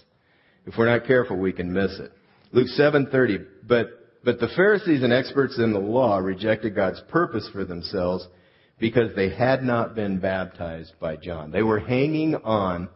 If 0.66 0.74
we're 0.76 0.86
not 0.86 1.06
careful, 1.06 1.36
we 1.36 1.52
can 1.52 1.72
miss 1.72 1.98
it. 2.00 2.12
Luke 2.50 2.68
7:30. 2.76 3.46
But 3.66 3.90
but 4.24 4.40
the 4.40 4.48
Pharisees 4.56 5.02
and 5.02 5.12
experts 5.12 5.58
in 5.58 5.72
the 5.72 5.80
law 5.80 6.18
rejected 6.18 6.74
God's 6.74 7.00
purpose 7.08 7.48
for 7.52 7.64
themselves 7.64 8.26
because 8.78 9.14
they 9.14 9.30
had 9.30 9.62
not 9.62 9.94
been 9.94 10.18
baptized 10.18 10.94
by 11.00 11.16
John. 11.16 11.52
They 11.52 11.62
were 11.62 11.80
hanging 11.80 12.34
on 12.34 12.88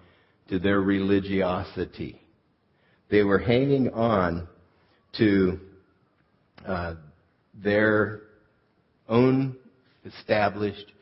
to 0.48 0.59
their 0.59 0.81
religiosity. 0.81 2.20
They 3.09 3.22
were 3.22 3.38
hanging 3.38 3.90
on 3.92 4.48
to 5.18 5.61
uh, 6.66 6.94
their 7.62 8.20
own 9.09 9.57
established 10.05 10.92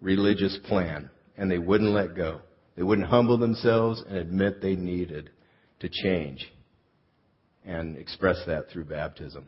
religious 0.00 0.58
plan, 0.68 1.10
and 1.36 1.50
they 1.50 1.58
wouldn't 1.58 1.90
let 1.90 2.16
go. 2.16 2.40
They 2.76 2.82
wouldn't 2.82 3.08
humble 3.08 3.38
themselves 3.38 4.02
and 4.06 4.16
admit 4.16 4.62
they 4.62 4.76
needed 4.76 5.30
to 5.80 5.88
change 5.88 6.50
and 7.64 7.96
express 7.96 8.38
that 8.46 8.70
through 8.70 8.84
baptism. 8.84 9.46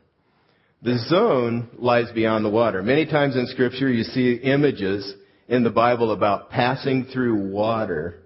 The 0.83 0.99
zone 1.09 1.71
lies 1.79 2.13
beyond 2.15 2.45
the 2.45 2.51
water. 2.51 2.83
Many 2.83 3.07
times 3.07 3.37
in 3.37 3.47
scripture 3.47 3.91
you 3.91 4.05
see 4.05 4.35
images 4.35 5.15
in 5.49 5.65
the 5.65 5.71
Bible 5.71 6.13
about 6.13 6.51
passing 6.51 7.07
through 7.07 7.51
water 7.51 8.21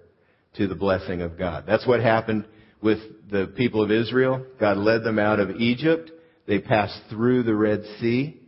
to 0.55 0.67
the 0.67 0.75
blessing 0.75 1.21
of 1.21 1.37
God. 1.37 1.63
That's 1.65 1.87
what 1.87 2.01
happened 2.01 2.45
with 2.81 2.99
the 3.29 3.53
people 3.57 3.83
of 3.83 3.91
Israel. 3.91 4.45
God 4.59 4.77
led 4.77 5.03
them 5.03 5.19
out 5.19 5.39
of 5.39 5.51
Egypt. 5.51 6.11
They 6.47 6.59
passed 6.59 6.99
through 7.09 7.43
the 7.43 7.55
Red 7.55 7.83
Sea 7.99 8.39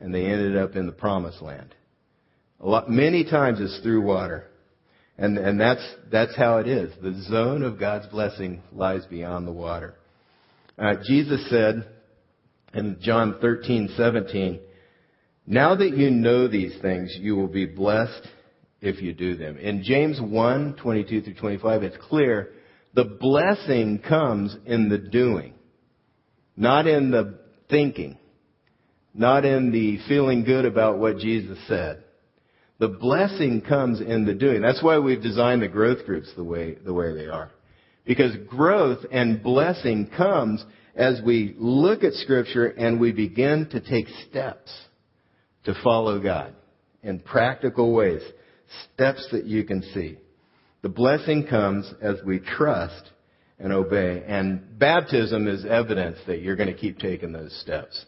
and 0.00 0.14
they 0.14 0.24
ended 0.24 0.56
up 0.56 0.76
in 0.76 0.86
the 0.86 0.92
promised 0.92 1.40
land. 1.40 1.74
A 2.60 2.68
lot, 2.68 2.90
many 2.90 3.24
times 3.24 3.60
it's 3.60 3.80
through 3.82 4.02
water. 4.02 4.48
And, 5.18 5.38
and 5.38 5.58
that's, 5.58 5.86
that's 6.10 6.36
how 6.36 6.58
it 6.58 6.68
is. 6.68 6.92
The 7.02 7.22
zone 7.28 7.62
of 7.62 7.80
God's 7.80 8.06
blessing 8.08 8.62
lies 8.72 9.04
beyond 9.06 9.46
the 9.46 9.52
water. 9.52 9.94
Uh, 10.78 10.94
Jesus 11.06 11.48
said 11.48 11.86
in 12.74 12.98
John 13.00 13.38
13, 13.40 13.94
17, 13.96 14.60
now 15.46 15.74
that 15.76 15.96
you 15.96 16.10
know 16.10 16.48
these 16.48 16.76
things, 16.82 17.16
you 17.18 17.36
will 17.36 17.48
be 17.48 17.64
blessed 17.64 18.26
if 18.82 19.00
you 19.00 19.14
do 19.14 19.36
them. 19.36 19.56
In 19.56 19.82
James 19.82 20.20
1, 20.20 20.76
22 20.82 21.22
through 21.22 21.34
25, 21.34 21.82
it's 21.82 21.96
clear 22.08 22.50
the 22.96 23.04
blessing 23.04 23.98
comes 23.98 24.56
in 24.64 24.88
the 24.88 24.96
doing, 24.96 25.52
not 26.56 26.86
in 26.86 27.10
the 27.10 27.38
thinking, 27.68 28.16
not 29.12 29.44
in 29.44 29.70
the 29.70 29.98
feeling 30.08 30.44
good 30.44 30.64
about 30.64 30.98
what 30.98 31.18
Jesus 31.18 31.58
said. 31.68 32.02
The 32.78 32.88
blessing 32.88 33.60
comes 33.60 34.00
in 34.00 34.24
the 34.24 34.32
doing. 34.32 34.62
That's 34.62 34.82
why 34.82 34.98
we've 34.98 35.22
designed 35.22 35.60
the 35.60 35.68
growth 35.68 36.06
groups 36.06 36.30
the 36.36 36.44
way, 36.44 36.74
the 36.74 36.94
way 36.94 37.14
they 37.14 37.26
are. 37.26 37.50
Because 38.06 38.34
growth 38.48 39.04
and 39.12 39.42
blessing 39.42 40.10
comes 40.16 40.64
as 40.94 41.20
we 41.22 41.54
look 41.58 42.02
at 42.02 42.14
scripture 42.14 42.66
and 42.66 42.98
we 42.98 43.12
begin 43.12 43.68
to 43.72 43.80
take 43.80 44.06
steps 44.30 44.72
to 45.64 45.74
follow 45.84 46.18
God 46.18 46.54
in 47.02 47.20
practical 47.20 47.92
ways. 47.92 48.22
Steps 48.94 49.28
that 49.32 49.44
you 49.44 49.64
can 49.64 49.82
see. 49.92 50.16
The 50.86 50.92
blessing 50.92 51.48
comes 51.48 51.92
as 52.00 52.18
we 52.24 52.38
trust 52.38 53.10
and 53.58 53.72
obey. 53.72 54.22
And 54.24 54.78
baptism 54.78 55.48
is 55.48 55.64
evidence 55.64 56.16
that 56.28 56.42
you're 56.42 56.54
going 56.54 56.72
to 56.72 56.78
keep 56.78 57.00
taking 57.00 57.32
those 57.32 57.52
steps. 57.60 58.04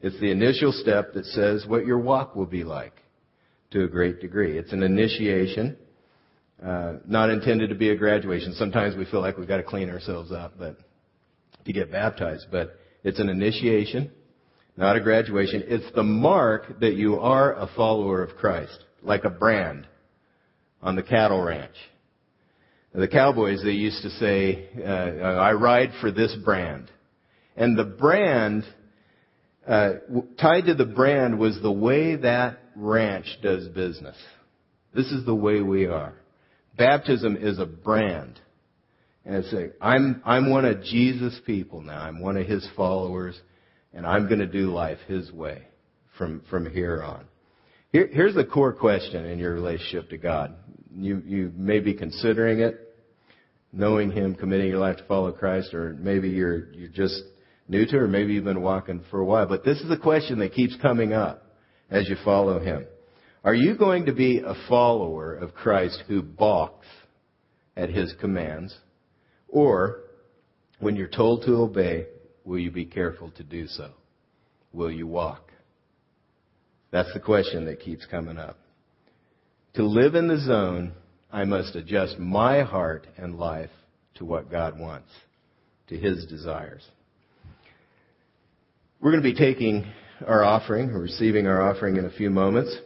It's 0.00 0.18
the 0.18 0.30
initial 0.30 0.72
step 0.72 1.12
that 1.12 1.26
says 1.26 1.66
what 1.66 1.84
your 1.84 1.98
walk 1.98 2.34
will 2.34 2.46
be 2.46 2.64
like 2.64 2.94
to 3.72 3.84
a 3.84 3.86
great 3.86 4.22
degree. 4.22 4.56
It's 4.56 4.72
an 4.72 4.82
initiation, 4.82 5.76
uh, 6.64 6.94
not 7.06 7.28
intended 7.28 7.68
to 7.68 7.74
be 7.74 7.90
a 7.90 7.96
graduation. 7.96 8.54
Sometimes 8.54 8.96
we 8.96 9.04
feel 9.04 9.20
like 9.20 9.36
we've 9.36 9.46
got 9.46 9.58
to 9.58 9.62
clean 9.62 9.90
ourselves 9.90 10.32
up, 10.32 10.54
but 10.58 10.78
to 11.66 11.72
get 11.74 11.92
baptized. 11.92 12.46
But 12.50 12.78
it's 13.04 13.20
an 13.20 13.28
initiation, 13.28 14.10
not 14.78 14.96
a 14.96 15.00
graduation. 15.02 15.64
It's 15.66 15.94
the 15.94 16.02
mark 16.02 16.80
that 16.80 16.94
you 16.94 17.20
are 17.20 17.52
a 17.52 17.68
follower 17.76 18.22
of 18.22 18.36
Christ, 18.36 18.78
like 19.02 19.24
a 19.24 19.30
brand 19.30 19.86
on 20.80 20.96
the 20.96 21.02
cattle 21.02 21.42
ranch. 21.42 21.76
The 22.94 23.08
cowboys, 23.08 23.62
they 23.64 23.70
used 23.70 24.02
to 24.02 24.10
say, 24.10 24.68
uh, 24.78 24.82
I 24.82 25.52
ride 25.52 25.92
for 26.00 26.10
this 26.10 26.36
brand. 26.44 26.90
And 27.56 27.78
the 27.78 27.84
brand, 27.84 28.64
uh, 29.66 29.94
tied 30.38 30.66
to 30.66 30.74
the 30.74 30.84
brand 30.84 31.38
was 31.38 31.58
the 31.62 31.72
way 31.72 32.16
that 32.16 32.58
ranch 32.76 33.26
does 33.42 33.66
business. 33.68 34.16
This 34.94 35.10
is 35.10 35.24
the 35.24 35.34
way 35.34 35.62
we 35.62 35.86
are. 35.86 36.12
Baptism 36.76 37.36
is 37.36 37.58
a 37.58 37.66
brand. 37.66 38.38
And 39.24 39.36
it's 39.36 39.52
like, 39.52 39.74
I'm, 39.80 40.20
I'm 40.24 40.50
one 40.50 40.66
of 40.66 40.82
Jesus' 40.82 41.40
people 41.46 41.80
now. 41.80 41.98
I'm 41.98 42.20
one 42.20 42.36
of 42.36 42.46
His 42.46 42.68
followers, 42.76 43.40
and 43.94 44.06
I'm 44.06 44.26
going 44.26 44.40
to 44.40 44.46
do 44.46 44.70
life 44.70 44.98
His 45.06 45.32
way 45.32 45.62
from, 46.18 46.42
from 46.50 46.68
here 46.70 47.02
on. 47.02 47.24
Here, 47.90 48.08
here's 48.12 48.34
the 48.34 48.44
core 48.44 48.72
question 48.72 49.24
in 49.24 49.38
your 49.38 49.54
relationship 49.54 50.10
to 50.10 50.18
God 50.18 50.54
you, 50.96 51.22
you 51.24 51.52
may 51.56 51.80
be 51.80 51.94
considering 51.94 52.60
it, 52.60 52.94
knowing 53.72 54.10
Him, 54.10 54.34
committing 54.34 54.68
your 54.68 54.78
life 54.78 54.98
to 54.98 55.04
follow 55.04 55.32
Christ, 55.32 55.74
or 55.74 55.94
maybe 55.98 56.28
you're, 56.28 56.72
you're 56.72 56.88
just 56.88 57.22
new 57.68 57.86
to 57.86 57.96
it, 57.96 58.02
or 58.02 58.08
maybe 58.08 58.34
you've 58.34 58.44
been 58.44 58.62
walking 58.62 59.02
for 59.10 59.20
a 59.20 59.24
while. 59.24 59.46
But 59.46 59.64
this 59.64 59.80
is 59.80 59.90
a 59.90 59.96
question 59.96 60.38
that 60.40 60.52
keeps 60.52 60.76
coming 60.82 61.12
up 61.12 61.46
as 61.90 62.08
you 62.08 62.16
follow 62.24 62.58
Him. 62.58 62.86
Are 63.44 63.54
you 63.54 63.76
going 63.76 64.06
to 64.06 64.12
be 64.12 64.38
a 64.38 64.54
follower 64.68 65.34
of 65.34 65.54
Christ 65.54 66.02
who 66.06 66.22
balks 66.22 66.86
at 67.76 67.90
His 67.90 68.14
commands? 68.20 68.76
Or 69.48 70.02
When 70.82 70.96
you're 70.96 71.06
told 71.06 71.44
to 71.44 71.54
obey, 71.58 72.06
will 72.44 72.58
you 72.58 72.72
be 72.72 72.86
careful 72.86 73.30
to 73.36 73.44
do 73.44 73.68
so? 73.68 73.92
Will 74.72 74.90
you 74.90 75.06
walk? 75.06 75.52
That's 76.90 77.12
the 77.14 77.20
question 77.20 77.66
that 77.66 77.78
keeps 77.78 78.04
coming 78.06 78.36
up. 78.36 78.58
To 79.74 79.86
live 79.86 80.14
in 80.14 80.28
the 80.28 80.38
zone, 80.38 80.92
I 81.32 81.44
must 81.44 81.76
adjust 81.76 82.18
my 82.18 82.60
heart 82.62 83.06
and 83.16 83.38
life 83.38 83.70
to 84.16 84.24
what 84.26 84.50
God 84.50 84.78
wants, 84.78 85.08
to 85.88 85.96
His 85.96 86.26
desires. 86.26 86.86
We're 89.00 89.12
going 89.12 89.22
to 89.22 89.30
be 89.30 89.38
taking 89.38 89.86
our 90.26 90.44
offering, 90.44 90.90
or 90.90 91.00
receiving 91.00 91.46
our 91.46 91.62
offering 91.62 91.96
in 91.96 92.04
a 92.04 92.10
few 92.10 92.28
moments. 92.28 92.76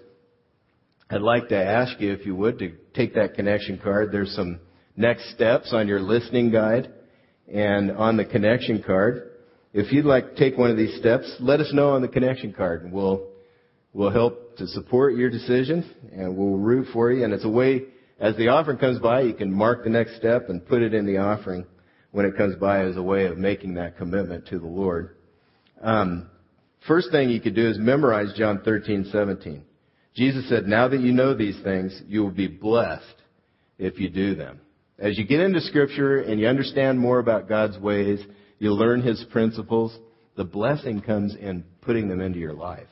I'd 1.10 1.22
like 1.22 1.48
to 1.48 1.56
ask 1.56 2.00
you, 2.00 2.12
if 2.12 2.24
you 2.24 2.36
would, 2.36 2.60
to 2.60 2.72
take 2.94 3.14
that 3.14 3.34
connection 3.34 3.78
card. 3.78 4.12
There's 4.12 4.34
some 4.34 4.60
next 4.96 5.34
steps 5.34 5.72
on 5.72 5.88
your 5.88 6.00
listening 6.00 6.52
guide 6.52 6.92
and 7.52 7.90
on 7.90 8.16
the 8.16 8.24
connection 8.24 8.82
card. 8.84 9.30
If 9.74 9.92
you'd 9.92 10.04
like 10.04 10.30
to 10.30 10.36
take 10.36 10.56
one 10.56 10.70
of 10.70 10.76
these 10.76 10.96
steps, 10.98 11.34
let 11.40 11.60
us 11.60 11.70
know 11.72 11.90
on 11.90 12.02
the 12.02 12.08
connection 12.08 12.52
card 12.52 12.84
and 12.84 12.92
we'll, 12.92 13.26
we'll 13.92 14.10
help 14.10 14.45
to 14.58 14.66
support 14.68 15.14
your 15.14 15.30
decision 15.30 15.88
and 16.12 16.36
we'll 16.36 16.58
root 16.58 16.88
for 16.92 17.10
you. 17.10 17.24
And 17.24 17.32
it's 17.32 17.44
a 17.44 17.48
way, 17.48 17.84
as 18.18 18.36
the 18.36 18.48
offering 18.48 18.78
comes 18.78 18.98
by, 18.98 19.22
you 19.22 19.34
can 19.34 19.52
mark 19.52 19.84
the 19.84 19.90
next 19.90 20.16
step 20.16 20.48
and 20.48 20.66
put 20.66 20.82
it 20.82 20.94
in 20.94 21.06
the 21.06 21.18
offering 21.18 21.66
when 22.12 22.26
it 22.26 22.36
comes 22.36 22.56
by 22.56 22.84
as 22.84 22.96
a 22.96 23.02
way 23.02 23.26
of 23.26 23.38
making 23.38 23.74
that 23.74 23.96
commitment 23.96 24.46
to 24.48 24.58
the 24.58 24.66
Lord. 24.66 25.16
Um, 25.82 26.30
first 26.86 27.10
thing 27.10 27.30
you 27.30 27.40
could 27.40 27.54
do 27.54 27.68
is 27.68 27.78
memorize 27.78 28.32
John 28.36 28.62
13, 28.64 29.10
17. 29.12 29.62
Jesus 30.14 30.48
said, 30.48 30.66
now 30.66 30.88
that 30.88 31.00
you 31.00 31.12
know 31.12 31.34
these 31.34 31.60
things, 31.62 32.00
you 32.06 32.22
will 32.22 32.30
be 32.30 32.48
blessed 32.48 33.04
if 33.78 33.98
you 33.98 34.08
do 34.08 34.34
them. 34.34 34.60
As 34.98 35.18
you 35.18 35.26
get 35.26 35.40
into 35.40 35.60
scripture 35.60 36.22
and 36.22 36.40
you 36.40 36.46
understand 36.46 36.98
more 36.98 37.18
about 37.18 37.50
God's 37.50 37.78
ways, 37.78 38.20
you 38.58 38.72
learn 38.72 39.02
His 39.02 39.22
principles, 39.30 39.96
the 40.36 40.44
blessing 40.44 41.02
comes 41.02 41.34
in 41.34 41.64
putting 41.82 42.08
them 42.08 42.22
into 42.22 42.38
your 42.38 42.54
life. 42.54 42.88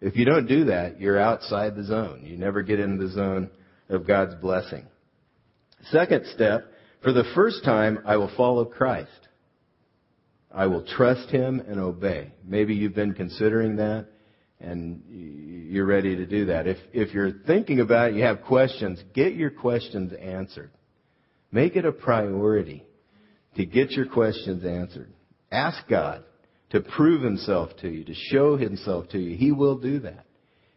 If 0.00 0.16
you 0.16 0.24
don't 0.24 0.46
do 0.46 0.66
that, 0.66 1.00
you're 1.00 1.18
outside 1.18 1.74
the 1.74 1.84
zone. 1.84 2.22
You 2.24 2.36
never 2.36 2.62
get 2.62 2.80
into 2.80 3.06
the 3.06 3.12
zone 3.12 3.50
of 3.88 4.06
God's 4.06 4.34
blessing. 4.34 4.86
Second 5.90 6.26
step, 6.34 6.64
for 7.02 7.12
the 7.12 7.24
first 7.34 7.64
time, 7.64 8.00
I 8.04 8.16
will 8.16 8.30
follow 8.36 8.64
Christ. 8.64 9.10
I 10.52 10.66
will 10.66 10.84
trust 10.84 11.30
Him 11.30 11.60
and 11.60 11.80
obey. 11.80 12.32
Maybe 12.44 12.74
you've 12.74 12.94
been 12.94 13.14
considering 13.14 13.76
that 13.76 14.06
and 14.60 15.02
you're 15.70 15.86
ready 15.86 16.16
to 16.16 16.26
do 16.26 16.46
that. 16.46 16.66
If, 16.66 16.78
if 16.92 17.12
you're 17.12 17.32
thinking 17.46 17.80
about 17.80 18.10
it, 18.10 18.16
you 18.16 18.22
have 18.22 18.42
questions, 18.42 19.02
get 19.14 19.34
your 19.34 19.50
questions 19.50 20.12
answered. 20.14 20.70
Make 21.52 21.76
it 21.76 21.84
a 21.84 21.92
priority 21.92 22.84
to 23.56 23.66
get 23.66 23.90
your 23.92 24.06
questions 24.06 24.64
answered. 24.64 25.12
Ask 25.50 25.86
God 25.88 26.24
to 26.70 26.80
prove 26.80 27.22
Himself 27.22 27.70
to 27.80 27.88
you, 27.88 28.04
to 28.04 28.14
show 28.14 28.56
Himself 28.56 29.08
to 29.10 29.18
you. 29.18 29.36
He 29.36 29.52
will 29.52 29.78
do 29.78 30.00
that. 30.00 30.26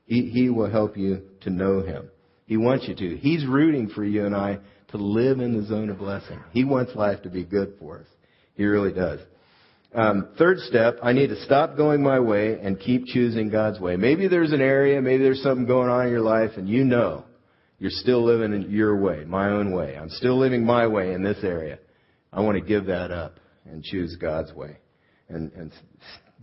He, 0.05 0.29
he 0.29 0.49
will 0.49 0.69
help 0.69 0.97
you 0.97 1.21
to 1.41 1.49
know 1.49 1.81
Him. 1.81 2.09
He 2.45 2.57
wants 2.57 2.87
you 2.87 2.95
to. 2.95 3.17
He's 3.17 3.45
rooting 3.45 3.89
for 3.89 4.03
you 4.03 4.25
and 4.25 4.35
I 4.35 4.59
to 4.89 4.97
live 4.97 5.39
in 5.39 5.55
the 5.55 5.67
zone 5.67 5.89
of 5.89 5.99
blessing. 5.99 6.39
He 6.51 6.63
wants 6.63 6.95
life 6.95 7.21
to 7.23 7.29
be 7.29 7.43
good 7.43 7.75
for 7.79 7.99
us. 7.99 8.07
He 8.55 8.65
really 8.65 8.91
does. 8.91 9.19
Um, 9.93 10.29
third 10.37 10.59
step, 10.59 10.97
I 11.01 11.13
need 11.13 11.27
to 11.27 11.43
stop 11.43 11.75
going 11.75 12.03
my 12.03 12.19
way 12.19 12.59
and 12.59 12.79
keep 12.79 13.05
choosing 13.05 13.49
God's 13.49 13.79
way. 13.79 13.95
Maybe 13.95 14.27
there's 14.27 14.51
an 14.51 14.61
area, 14.61 15.01
maybe 15.01 15.23
there's 15.23 15.41
something 15.41 15.65
going 15.65 15.89
on 15.89 16.05
in 16.05 16.11
your 16.11 16.21
life 16.21 16.51
and 16.57 16.67
you 16.67 16.83
know 16.83 17.23
you're 17.79 17.89
still 17.91 18.23
living 18.23 18.53
in 18.53 18.69
your 18.71 18.99
way, 18.99 19.23
my 19.25 19.49
own 19.49 19.71
way. 19.71 19.95
I'm 19.95 20.09
still 20.09 20.37
living 20.37 20.65
my 20.65 20.85
way 20.87 21.13
in 21.13 21.23
this 21.23 21.43
area. 21.43 21.79
I 22.31 22.41
want 22.41 22.57
to 22.57 22.63
give 22.63 22.85
that 22.85 23.11
up 23.11 23.39
and 23.65 23.83
choose 23.83 24.15
God's 24.19 24.53
way 24.53 24.77
and, 25.29 25.51
and 25.53 25.71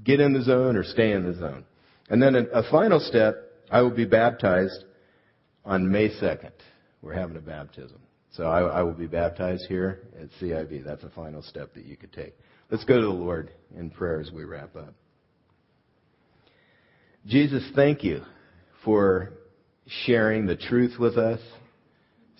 get 0.05 0.21
in 0.21 0.33
the 0.33 0.43
zone 0.43 0.77
or 0.77 0.85
stay 0.85 1.13
in 1.13 1.25
the 1.25 1.35
zone. 1.35 1.65
And 2.09 2.23
then 2.23 2.35
a, 2.35 2.45
a 2.61 2.71
final 2.71 3.01
step, 3.01 3.37
I 3.71 3.83
will 3.83 3.95
be 3.95 4.05
baptized 4.05 4.85
on 5.65 5.91
May 5.91 6.09
2nd. 6.09 6.53
We're 7.03 7.15
having 7.15 7.37
a 7.37 7.41
baptism. 7.41 8.01
So 8.33 8.45
I, 8.45 8.61
I 8.61 8.83
will 8.83 8.93
be 8.93 9.07
baptized 9.07 9.67
here 9.67 10.03
at 10.21 10.29
CIV. 10.41 10.85
That's 10.85 11.03
a 11.03 11.11
final 11.11 11.43
step 11.43 11.75
that 11.75 11.85
you 11.85 11.97
could 11.97 12.13
take. 12.13 12.35
Let's 12.71 12.85
go 12.85 12.97
to 12.97 13.07
the 13.07 13.09
Lord 13.09 13.51
in 13.77 13.91
prayer 13.91 14.21
as 14.21 14.31
we 14.31 14.45
wrap 14.45 14.77
up. 14.77 14.95
Jesus, 17.27 17.65
thank 17.75 18.05
you 18.05 18.23
for 18.85 19.33
sharing 19.87 20.47
the 20.47 20.57
truth 20.57 20.99
with 20.99 21.17
us 21.17 21.41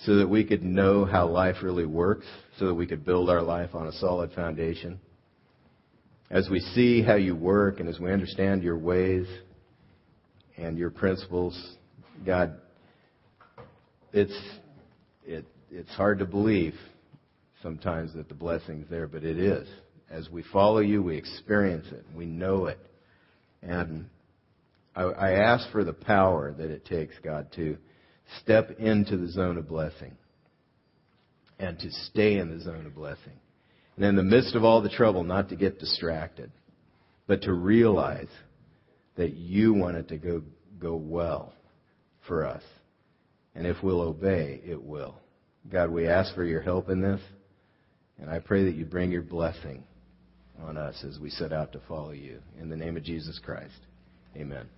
so 0.05 0.17
that 0.17 0.29
we 0.29 0.45
could 0.45 0.63
know 0.63 1.05
how 1.05 1.27
life 1.27 1.57
really 1.63 1.87
works, 1.87 2.27
so 2.59 2.67
that 2.67 2.75
we 2.75 2.87
could 2.87 3.05
build 3.05 3.31
our 3.31 3.43
life 3.43 3.75
on 3.75 3.87
a 3.87 3.93
solid 3.93 4.33
foundation. 4.33 5.01
As 6.31 6.49
we 6.51 6.59
see 6.59 7.03
how 7.03 7.15
you 7.15 7.37
work 7.37 7.79
and 7.79 7.89
as 7.89 8.01
we 8.01 8.13
understand 8.13 8.63
your 8.63 8.77
ways 8.77 9.27
and 10.57 10.77
your 10.77 10.91
principles, 10.91 11.77
God, 12.25 12.59
it's, 14.13 14.37
it, 15.25 15.45
it's 15.71 15.91
hard 15.91 16.19
to 16.19 16.25
believe 16.25 16.75
sometimes 17.63 18.13
that 18.15 18.29
the 18.29 18.35
blessing's 18.35 18.89
there, 18.91 19.07
but 19.07 19.23
it 19.23 19.39
is. 19.39 19.69
As 20.11 20.29
we 20.29 20.43
follow 20.53 20.81
you, 20.81 21.03
we 21.03 21.17
experience 21.17 21.87
it. 21.93 22.05
We 22.15 22.27
know 22.27 22.67
it. 22.67 22.79
And 23.63 24.07
I, 24.97 25.03
I 25.03 25.31
ask 25.33 25.71
for 25.71 25.85
the 25.85 25.93
power 25.93 26.53
that 26.53 26.71
it 26.71 26.85
takes, 26.87 27.15
God, 27.23 27.53
to 27.57 27.77
step 28.43 28.73
into 28.79 29.17
the 29.17 29.29
zone 29.29 29.59
of 29.59 29.69
blessing 29.69 30.17
and 31.59 31.79
to 31.79 31.91
stay 32.11 32.39
in 32.39 32.51
the 32.51 32.63
zone 32.63 32.87
of 32.87 32.95
blessing. 32.95 33.33
And 33.97 34.05
in 34.05 34.17
the 34.17 34.23
midst 34.23 34.55
of 34.55 34.65
all 34.65 34.83
the 34.83 34.91
trouble, 34.91 35.25
not 35.25 35.49
to 35.49 35.57
get 35.57 35.79
distracted, 35.79 36.51
but 37.27 37.43
to 37.43 37.53
realize 37.53 38.29
that 39.17 39.35
you 39.35 39.73
want 39.73 39.97
it 39.97 40.09
to 40.09 40.19
go, 40.19 40.43
go 40.79 40.97
well 40.97 41.55
for 42.27 42.45
us. 42.45 42.63
And 43.55 43.67
if 43.67 43.83
we'll 43.83 44.03
obey, 44.03 44.61
it 44.65 44.83
will. 44.83 45.17
God, 45.71 45.91
we 45.91 46.07
ask 46.07 46.35
for 46.35 46.45
your 46.45 46.61
help 46.61 46.91
in 46.91 47.01
this. 47.01 47.21
And 48.19 48.31
I 48.31 48.39
pray 48.39 48.65
that 48.65 48.75
you 48.75 48.85
bring 48.85 49.11
your 49.11 49.23
blessing 49.23 49.83
on 50.63 50.77
us 50.77 51.05
as 51.07 51.19
we 51.19 51.31
set 51.31 51.53
out 51.53 51.73
to 51.73 51.81
follow 51.89 52.13
you. 52.13 52.41
In 52.61 52.69
the 52.69 52.77
name 52.77 52.97
of 52.97 53.03
Jesus 53.03 53.41
Christ, 53.43 53.81
amen. 54.37 54.76